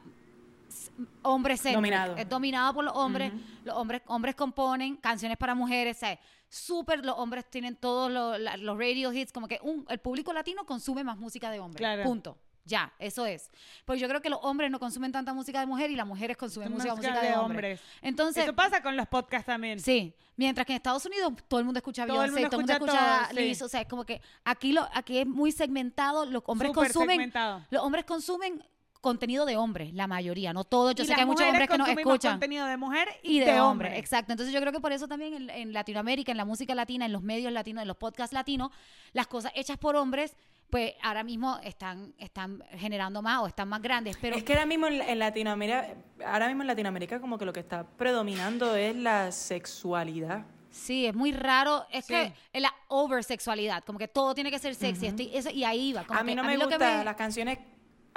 [1.24, 1.76] hombre centric.
[1.76, 2.16] Dominado.
[2.18, 3.32] Es dominado por los hombres.
[3.64, 8.78] Los hombres, hombres componen canciones para mujeres, o sea, súper, los hombres tienen todos los,
[8.78, 11.80] radio hits, como que un, el público latino consume más música de hombres.
[11.80, 12.04] Claro.
[12.04, 12.38] Punto.
[12.64, 13.50] Ya, eso es.
[13.86, 16.36] Porque yo creo que los hombres no consumen tanta música de mujer y las mujeres
[16.36, 17.80] consumen música, Música música de, de hombres.
[17.80, 17.82] hombres.
[18.02, 19.80] Entonces, Eso pasa con los podcasts también.
[19.80, 22.60] Sí, mientras que en Estados Unidos todo el mundo escucha Todo el Beyoncé, mundo todo
[22.60, 23.36] el mundo escucha todo, sí.
[23.48, 27.10] Liz, o sea, es como que aquí lo aquí es muy segmentado, los hombres consumen
[27.10, 27.66] segmentado.
[27.70, 28.62] los hombres consumen
[29.00, 31.78] contenido de hombres, la mayoría, no todos, yo Y sé que hay muchos hombres que
[31.78, 33.98] nos escuchan contenido de mujer y y, de, hombre.
[33.98, 34.32] exacto.
[34.34, 37.12] Entonces yo creo que por eso también en, en Latinoamérica, en la música latina, en
[37.14, 38.72] los medios latinos, en los podcasts latinos,
[39.14, 40.36] las cosas hechas por hombres,
[40.70, 44.66] pues ahora mismo están están generando más o están más grandes, pero es que ahora
[44.66, 45.88] mismo en, en Latinoamérica,
[46.26, 50.46] ahora mismo en Latinoamérica como que lo que está predominando es la sexualidad.
[50.70, 51.86] Sí, es muy raro.
[51.92, 52.14] Es Sí.
[52.14, 55.08] que es la oversexualidad, como que todo tiene que ser sexy.
[55.08, 56.04] estoy- eso- y ahí va.
[56.04, 57.60] como A mí que no me gustan me- las canciones.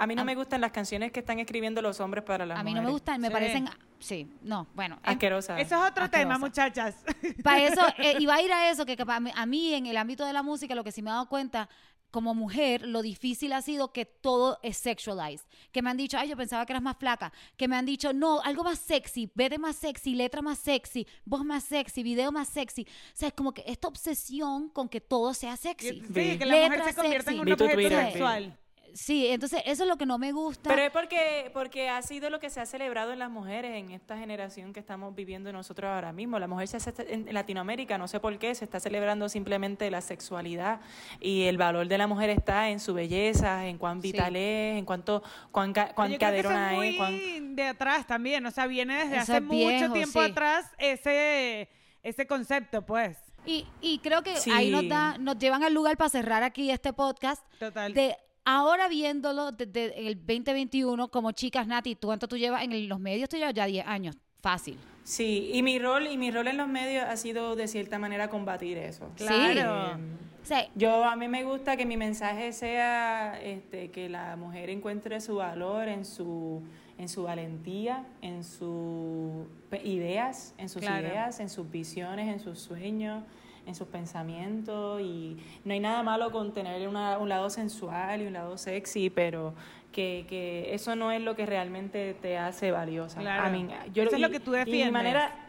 [0.00, 2.58] A mí no a- me gustan las canciones que están escribiendo los hombres para las
[2.58, 2.92] A mí no me mujeres.
[2.94, 3.32] gustan, me Sí.
[3.32, 3.68] parecen.
[3.98, 4.96] Sí, no, bueno.
[5.04, 5.60] es- Asquerosas.
[5.60, 6.38] Eso es otro tema, Asquerosa.
[6.38, 6.96] muchachas.
[7.44, 9.74] Para eso, eh, y va a ir a eso, que capaz a mí- a mí
[9.74, 11.68] en el ámbito de la música, lo que sí me he dado cuenta,
[12.10, 15.46] como mujer, lo difícil ha sido que todo es sexualized.
[15.70, 17.32] Que me han dicho, ay, yo pensaba que eras más flaca.
[17.56, 21.44] Que me han dicho, no, algo más sexy, vete más sexy, letra más sexy, voz
[21.44, 22.82] más sexy, video más sexy.
[22.82, 22.86] O
[23.16, 26.00] sea, es como que esta obsesión con que todo sea sexy.
[26.12, 27.38] Sí, que la Letra mujer se convierta en sexy.
[27.38, 28.58] un Vi tu objeto sexual.
[28.94, 30.68] Sí, entonces eso es lo que no me gusta.
[30.70, 33.90] Pero es porque, porque ha sido lo que se ha celebrado en las mujeres en
[33.90, 36.38] esta generación que estamos viviendo nosotros ahora mismo.
[36.38, 40.00] La mujer se hace en Latinoamérica, no sé por qué, se está celebrando simplemente la
[40.00, 40.80] sexualidad
[41.20, 44.12] y el valor de la mujer está en su belleza, en cuán Sí.
[44.12, 45.22] vital es, en cuánto,
[45.52, 47.54] cuán, ca- cuán caderona es cuán...
[47.56, 50.30] de atrás también, o sea, viene desde Eso hace mucho tiempo sí.
[50.30, 51.68] atrás ese,
[52.02, 53.18] ese concepto, pues.
[53.46, 56.92] Y, y creo que ahí nos, da, nos llevan al lugar para cerrar aquí este
[56.92, 57.42] podcast.
[57.58, 57.94] Total.
[57.94, 58.16] De
[58.56, 63.28] ahora viéndolo desde el 2021 como chicas, Nati, ¿tú cuánto tú llevas en los medios?
[63.28, 64.76] Tú llevas ya 10 años, fácil.
[65.04, 68.28] Sí, y mi rol y mi rol en los medios ha sido de cierta manera
[68.28, 69.10] combatir eso.
[69.16, 69.98] Claro.
[70.42, 75.20] Sea, Yo a mí me gusta que mi mensaje sea este, que la mujer encuentre
[75.20, 76.62] su valor en su
[76.98, 79.46] en su valentía, en sus
[79.84, 81.06] ideas, en sus Claro.
[81.06, 83.24] ideas, en sus visiones, en sus sueños,
[83.66, 88.26] en sus pensamientos y no hay nada malo con tener una- un lado sensual y
[88.26, 89.54] un lado sexy, pero
[89.92, 93.20] que, que eso no es lo que realmente te hace valiosa.
[93.20, 93.48] Claro.
[93.48, 94.92] I mean, yo Eso es lo que tú y mi defiendes.
[94.92, 95.46] manera,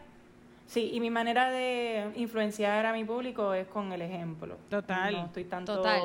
[0.66, 4.56] Sí, y mi manera de influenciar a mi público es con el ejemplo.
[4.70, 5.12] Total.
[5.12, 5.76] No estoy tanto...
[5.76, 6.00] Total.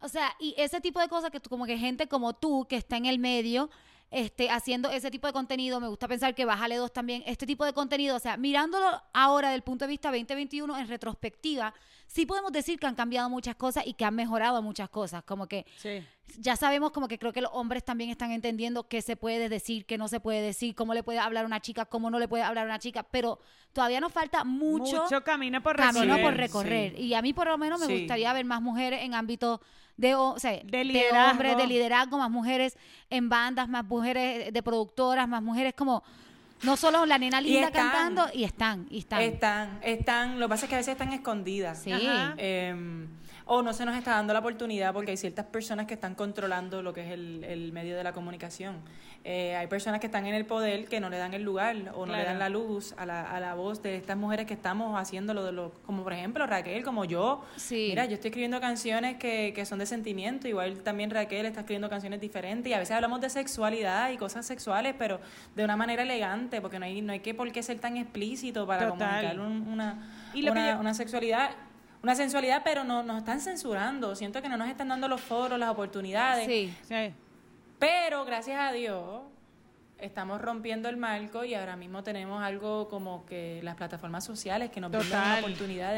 [0.00, 2.76] O sea, y ese tipo de cosas que tú, como que gente como tú, que
[2.76, 3.68] está en el medio,
[4.10, 7.64] este, haciendo ese tipo de contenido, me gusta pensar que Bájale dos también, este tipo
[7.64, 11.74] de contenido, o sea, mirándolo ahora del punto de vista 2021 en retrospectiva,
[12.06, 15.48] sí podemos decir que han cambiado muchas cosas y que han mejorado muchas cosas, como
[15.48, 16.04] que Sí.
[16.38, 19.84] ya sabemos como que creo que los hombres también están entendiendo qué se puede decir,
[19.86, 22.28] qué no se puede decir, cómo le puede hablar a una chica, cómo no le
[22.28, 23.40] puede hablar a una chica, pero
[23.72, 25.94] todavía nos falta mucho, Mucho camino por recorrer.
[26.08, 26.94] camino por recorrer.
[26.96, 27.02] sí.
[27.02, 27.98] Y a mí por lo menos me Sí.
[27.98, 29.58] gustaría ver más mujeres en ámbitos
[29.96, 31.30] de, o sea, de, liderazgo.
[31.30, 32.76] hombres, de liderazgo, más mujeres
[33.10, 36.02] en bandas, más mujeres de productoras, más mujeres como,
[36.62, 37.90] no solo la nena linda están.
[37.90, 39.22] cantando, y están, y están.
[39.22, 41.82] Están, están, lo que pasa es que a veces están escondidas.
[41.82, 41.92] Sí.
[41.92, 43.06] Eh,
[43.48, 46.82] o no se nos está dando la oportunidad porque hay ciertas personas que están controlando
[46.82, 48.76] lo que es el, el medio de la comunicación.
[49.22, 52.06] Eh, hay personas que están en el poder que no le dan el lugar o
[52.06, 55.00] no le dan la luz a la, a la voz de estas mujeres que estamos
[55.00, 57.44] haciendo lo de lo, como por ejemplo Raquel, como yo.
[57.56, 57.86] Sí.
[57.90, 61.88] Mira, yo estoy escribiendo canciones que, que son de sentimiento, igual también Raquel está escribiendo
[61.88, 65.20] canciones diferentes y a veces hablamos de sexualidad y cosas sexuales, pero
[65.54, 68.66] de una manera elegante, porque no hay, no hay que por qué ser tan explícito
[68.66, 69.08] para Total.
[69.36, 71.50] comunicar un- una, Y lo que una, yo- una sexualidad,
[72.02, 74.14] una sensualidad, pero no, nos están censurando.
[74.14, 76.46] Siento que no nos están dando los foros, las oportunidades.
[76.46, 76.74] Sí.
[76.82, 77.12] Sí.
[77.78, 79.22] Pero gracias a Dios
[79.98, 84.80] estamos rompiendo el marco y ahora mismo tenemos algo como que las plataformas sociales que
[84.80, 85.44] nos brindan la Total.
[85.44, 85.94] oportunidad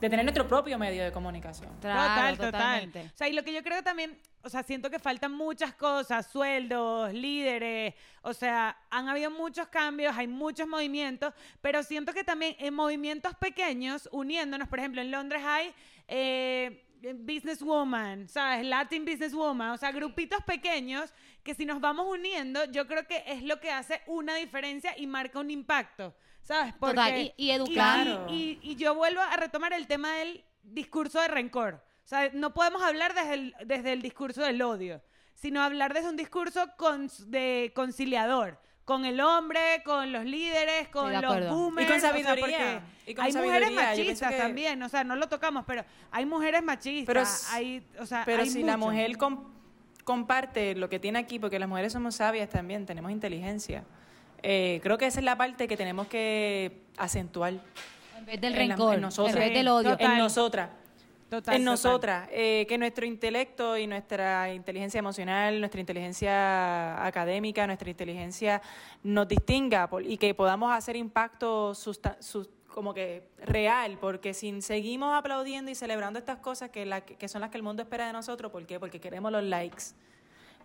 [0.00, 1.70] de, tener nuestro propio medio de comunicación.
[1.80, 2.52] Claro, total, total.
[2.52, 3.10] totalmente.
[3.14, 6.30] O sea, y lo que yo creo también, o sea, siento que faltan muchas cosas,
[6.30, 12.56] sueldos, líderes, o sea, han habido muchos cambios, hay muchos movimientos, pero siento que también
[12.58, 15.74] en movimientos pequeños, uniéndonos, por ejemplo, en Londres hay
[16.06, 18.66] eh, Businesswoman, ¿sabes?
[18.66, 23.42] Latin Businesswoman, o sea, grupitos pequeños que si nos vamos uniendo, yo creo que es
[23.42, 26.14] lo que hace una diferencia y marca un impacto,
[26.48, 26.74] ¿sabes?
[26.80, 28.06] Total, y- y educar.
[28.30, 31.84] y- y- y yo vuelvo a retomar el tema del discurso de rencor.
[32.04, 35.02] O sea, no podemos hablar desde el, desde el discurso del odio,
[35.34, 36.66] sino hablar desde un discurso
[37.26, 38.58] de conciliador.
[38.86, 41.86] Con el hombre, con los líderes, con los boomers.
[41.86, 42.80] Y con o sea, sabiduría, porque
[43.10, 46.24] y con hay mujeres sabiduría, machistas que- también, o sea, no lo tocamos, pero hay
[46.24, 47.06] mujeres machistas.
[47.50, 49.52] Pero hay, o sea, Pero hay si la mujer com-
[50.04, 53.84] comparte lo que tiene aquí, porque las mujeres somos sabias también, tenemos inteligencia,
[54.42, 57.54] eh, creo que esa es la parte que tenemos que acentuar.
[58.16, 59.34] En vez del en la- rencor, en nosotras.
[59.36, 59.90] en vez del odio.
[59.92, 60.12] total.
[60.12, 60.70] En nosotras.
[61.30, 61.64] Total, en total.
[61.64, 68.62] nosotras, eh, que nuestro intelecto y nuestra inteligencia emocional, nuestra inteligencia académica, nuestra inteligencia
[69.02, 71.74] nos distinga por- y que podamos hacer impacto
[72.72, 77.40] como que real, porque si seguimos aplaudiendo y celebrando estas cosas que, la- que son
[77.42, 78.78] las que el mundo espera de nosotros, ¿por qué?
[78.80, 79.82] Porque queremos los likes,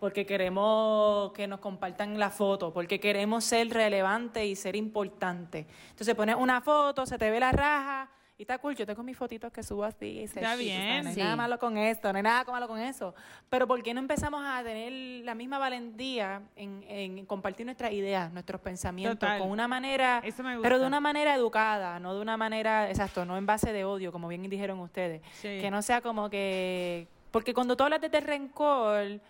[0.04, 5.64] porque queremos que nos compartan la foto, porque queremos ser relevantes y ser importantes.
[5.88, 9.16] Entonces pones una foto, se te ve la raja Y está cool, yo tengo mis
[9.16, 10.06] fotitos que subo así.
[10.22, 11.04] y se- Está bien.
[11.04, 11.20] No hay Sí.
[11.22, 13.14] nada malo con esto, no hay nada malo con eso.
[13.48, 18.30] Pero ¿por qué no empezamos a tener la misma valentía en, en compartir nuestras ideas,
[18.32, 19.38] nuestros pensamientos, Total.
[19.38, 23.24] con una manera, Eso me pero de una manera educada, no de una manera, exacto,
[23.24, 25.22] no en base de odio, como bien dijeron ustedes.
[25.34, 25.60] Sí.
[25.60, 29.20] Que no sea como que, porque cuando tú hablas desde el rencor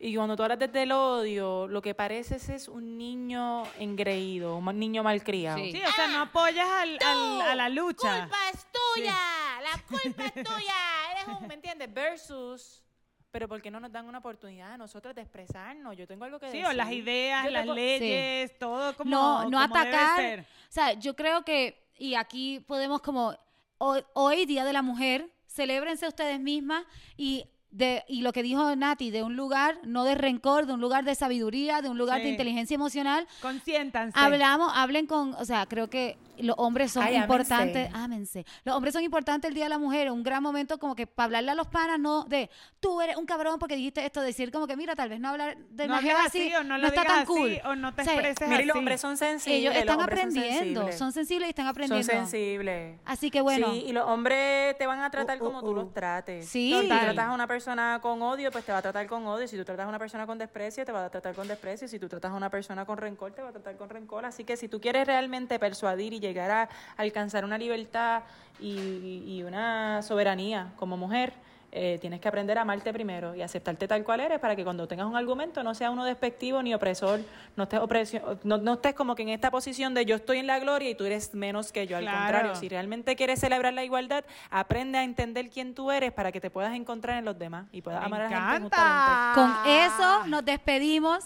[0.00, 4.78] y cuando tú hablas desde el odio, lo que pareces es un niño engreído, un
[4.78, 5.58] niño malcriado.
[5.58, 5.72] Sí.
[5.72, 8.20] Sí, o sea, no apoyas al, al- a la lucha.
[8.20, 9.16] culpa es tuya,
[9.62, 10.74] la culpa es tuya,
[11.12, 11.92] eres un, ¿me entiendes?
[11.92, 12.84] Versus,
[13.30, 15.96] pero ¿por qué no nos dan una oportunidad a nosotros de expresarnos?
[15.96, 16.66] Yo tengo algo que Sí, decir.
[16.66, 20.16] o las ideas, Yo las leyes, todo como no, no como debe atacar.
[20.16, 20.40] ser.
[20.40, 23.34] O sea, yo creo que, y aquí podemos como,
[23.78, 26.84] hoy, hoy, Día de la Mujer, celébrense ustedes mismas
[27.16, 27.44] y...
[27.70, 31.04] De, y lo que dijo Nati, de un lugar no de rencor, de un lugar
[31.04, 34.18] de sabiduría, de un lugar de inteligencia emocional, Consiéntanse.
[34.18, 38.40] Hablamos, hablen con, o sea, creo que los hombres son Ay, importantes, ámense.
[38.40, 38.46] ámense.
[38.64, 41.24] Los hombres son importantes el Día de la Mujer, un gran momento como que para
[41.26, 44.66] hablarle a los panas, no de tú eres un cabrón porque dijiste esto, decir como
[44.66, 47.06] que mira, tal vez no hablar de no mujer así, o no lo está digas
[47.14, 47.60] tan así cool.
[47.64, 49.58] o no te O sea, expreses Mira, y los hombres son sensibles.
[49.60, 50.98] Ellos los están son aprendiendo, sensibles.
[50.98, 52.06] son sensibles y están Son aprendiendo.
[52.12, 53.00] sensibles.
[53.04, 55.70] Así que bueno, Sí, y los hombres te van a tratar Uh, uh, como tú
[55.70, 55.74] uh.
[55.74, 56.48] los trates.
[56.48, 56.72] Sí.
[56.74, 59.46] Si tú tratas a una persona con odio, pues te va a tratar con odio.
[59.48, 61.86] Si tú tratas a una persona con desprecio, te va a tratar con desprecio.
[61.88, 64.24] Si tú tratas a una persona con rencor, te va a tratar con rencor.
[64.24, 68.22] Así que si tú quieres realmente persuadir y llegar a alcanzar una libertad
[68.60, 71.32] y, y una soberanía como mujer,
[71.70, 74.88] eh, tienes que aprender a amarte primero y aceptarte tal cual eres para que cuando
[74.88, 77.20] tengas un argumento no sea uno despectivo ni opresor,
[77.56, 80.46] no estés, opresio- no, no estés como que en esta posición de yo estoy en
[80.46, 81.96] la gloria y tú eres menos que yo.
[81.98, 82.18] Al Claro.
[82.18, 86.40] contrario, si realmente quieres celebrar la igualdad, aprende a entender quién tú eres para que
[86.40, 89.32] te puedas encontrar en los demás y puedas Me amar a la gente encanta.
[89.34, 89.62] justamente.
[89.64, 91.24] con eso nos despedimos.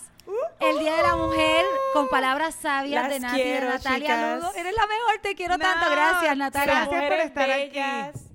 [0.60, 4.36] El Día de la Mujer con palabras sabias Las de de quiero, Natalia.
[4.36, 4.50] Lugo.
[4.54, 5.90] Eres la mejor, te quiero tanto.
[5.90, 6.74] Gracias, Natalia.
[6.86, 7.10] gracias.
[7.10, 8.31] por estar aquí.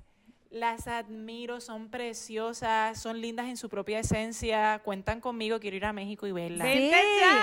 [0.49, 4.79] Las admiro, son preciosas, son lindas en su propia esencia.
[4.79, 6.67] Cuentan conmigo, quiero ir a México y verlas.
[6.67, 6.91] Sí.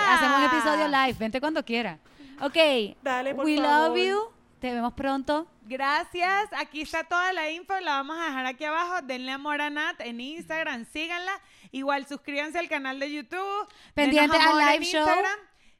[0.09, 1.13] Hacemos un episodio live.
[1.19, 1.99] Vente cuando quiera.
[2.41, 2.57] Ok.
[3.01, 3.89] Dale, por We favor.
[3.89, 4.19] love you.
[4.59, 5.47] Te vemos pronto.
[5.63, 6.49] Gracias.
[6.57, 7.79] Aquí está toda la info.
[7.79, 9.01] La vamos a dejar aquí abajo.
[9.03, 10.85] Denle amor a Nat en Instagram.
[10.85, 11.39] Síganla.
[11.71, 13.67] Igual suscríbanse al canal de YouTube.
[13.93, 15.07] Pendiente al live show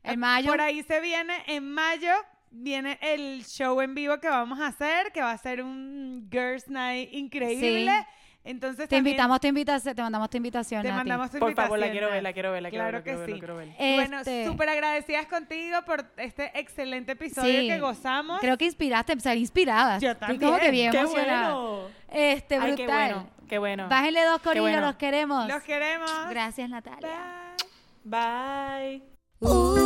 [0.03, 0.51] en mayo.
[0.51, 2.11] Por ahí se viene en mayo.
[2.57, 6.67] Viene el show en vivo que vamos a hacer, que va a ser un Girls
[6.69, 7.91] Night increíble.
[7.91, 8.05] Sí.
[8.45, 11.79] Entonces Te también invitamos, te invitas, te mandamos tu invitación, Te mandamos tu Por favor,
[11.79, 13.35] la invitación, quiero ver, la quiero ver, la quiero Claro ver, la quiero que ver,
[13.35, 13.39] sí.
[13.39, 13.67] quiero ver.
[13.91, 17.67] Y Bueno, Este- súper agradecidas contigo por este excelente episodio Sí.
[17.67, 18.39] que gozamos.
[18.39, 19.97] Creo que inspiraste, salí inspirada.
[19.97, 21.53] Yo Estoy como que bien ¡Qué emocionada.
[21.55, 21.87] bueno!
[22.11, 22.77] Este, Ay, brutal.
[22.77, 23.89] qué bueno, qué bueno.
[23.89, 24.81] Bájenle dos Qué corillos, bueno.
[24.85, 25.47] los queremos.
[25.47, 26.11] Los queremos.
[26.29, 27.55] Gracias, Natalia.
[28.03, 29.01] Bye.
[29.41, 29.49] Bye.
[29.49, 29.84] Uh.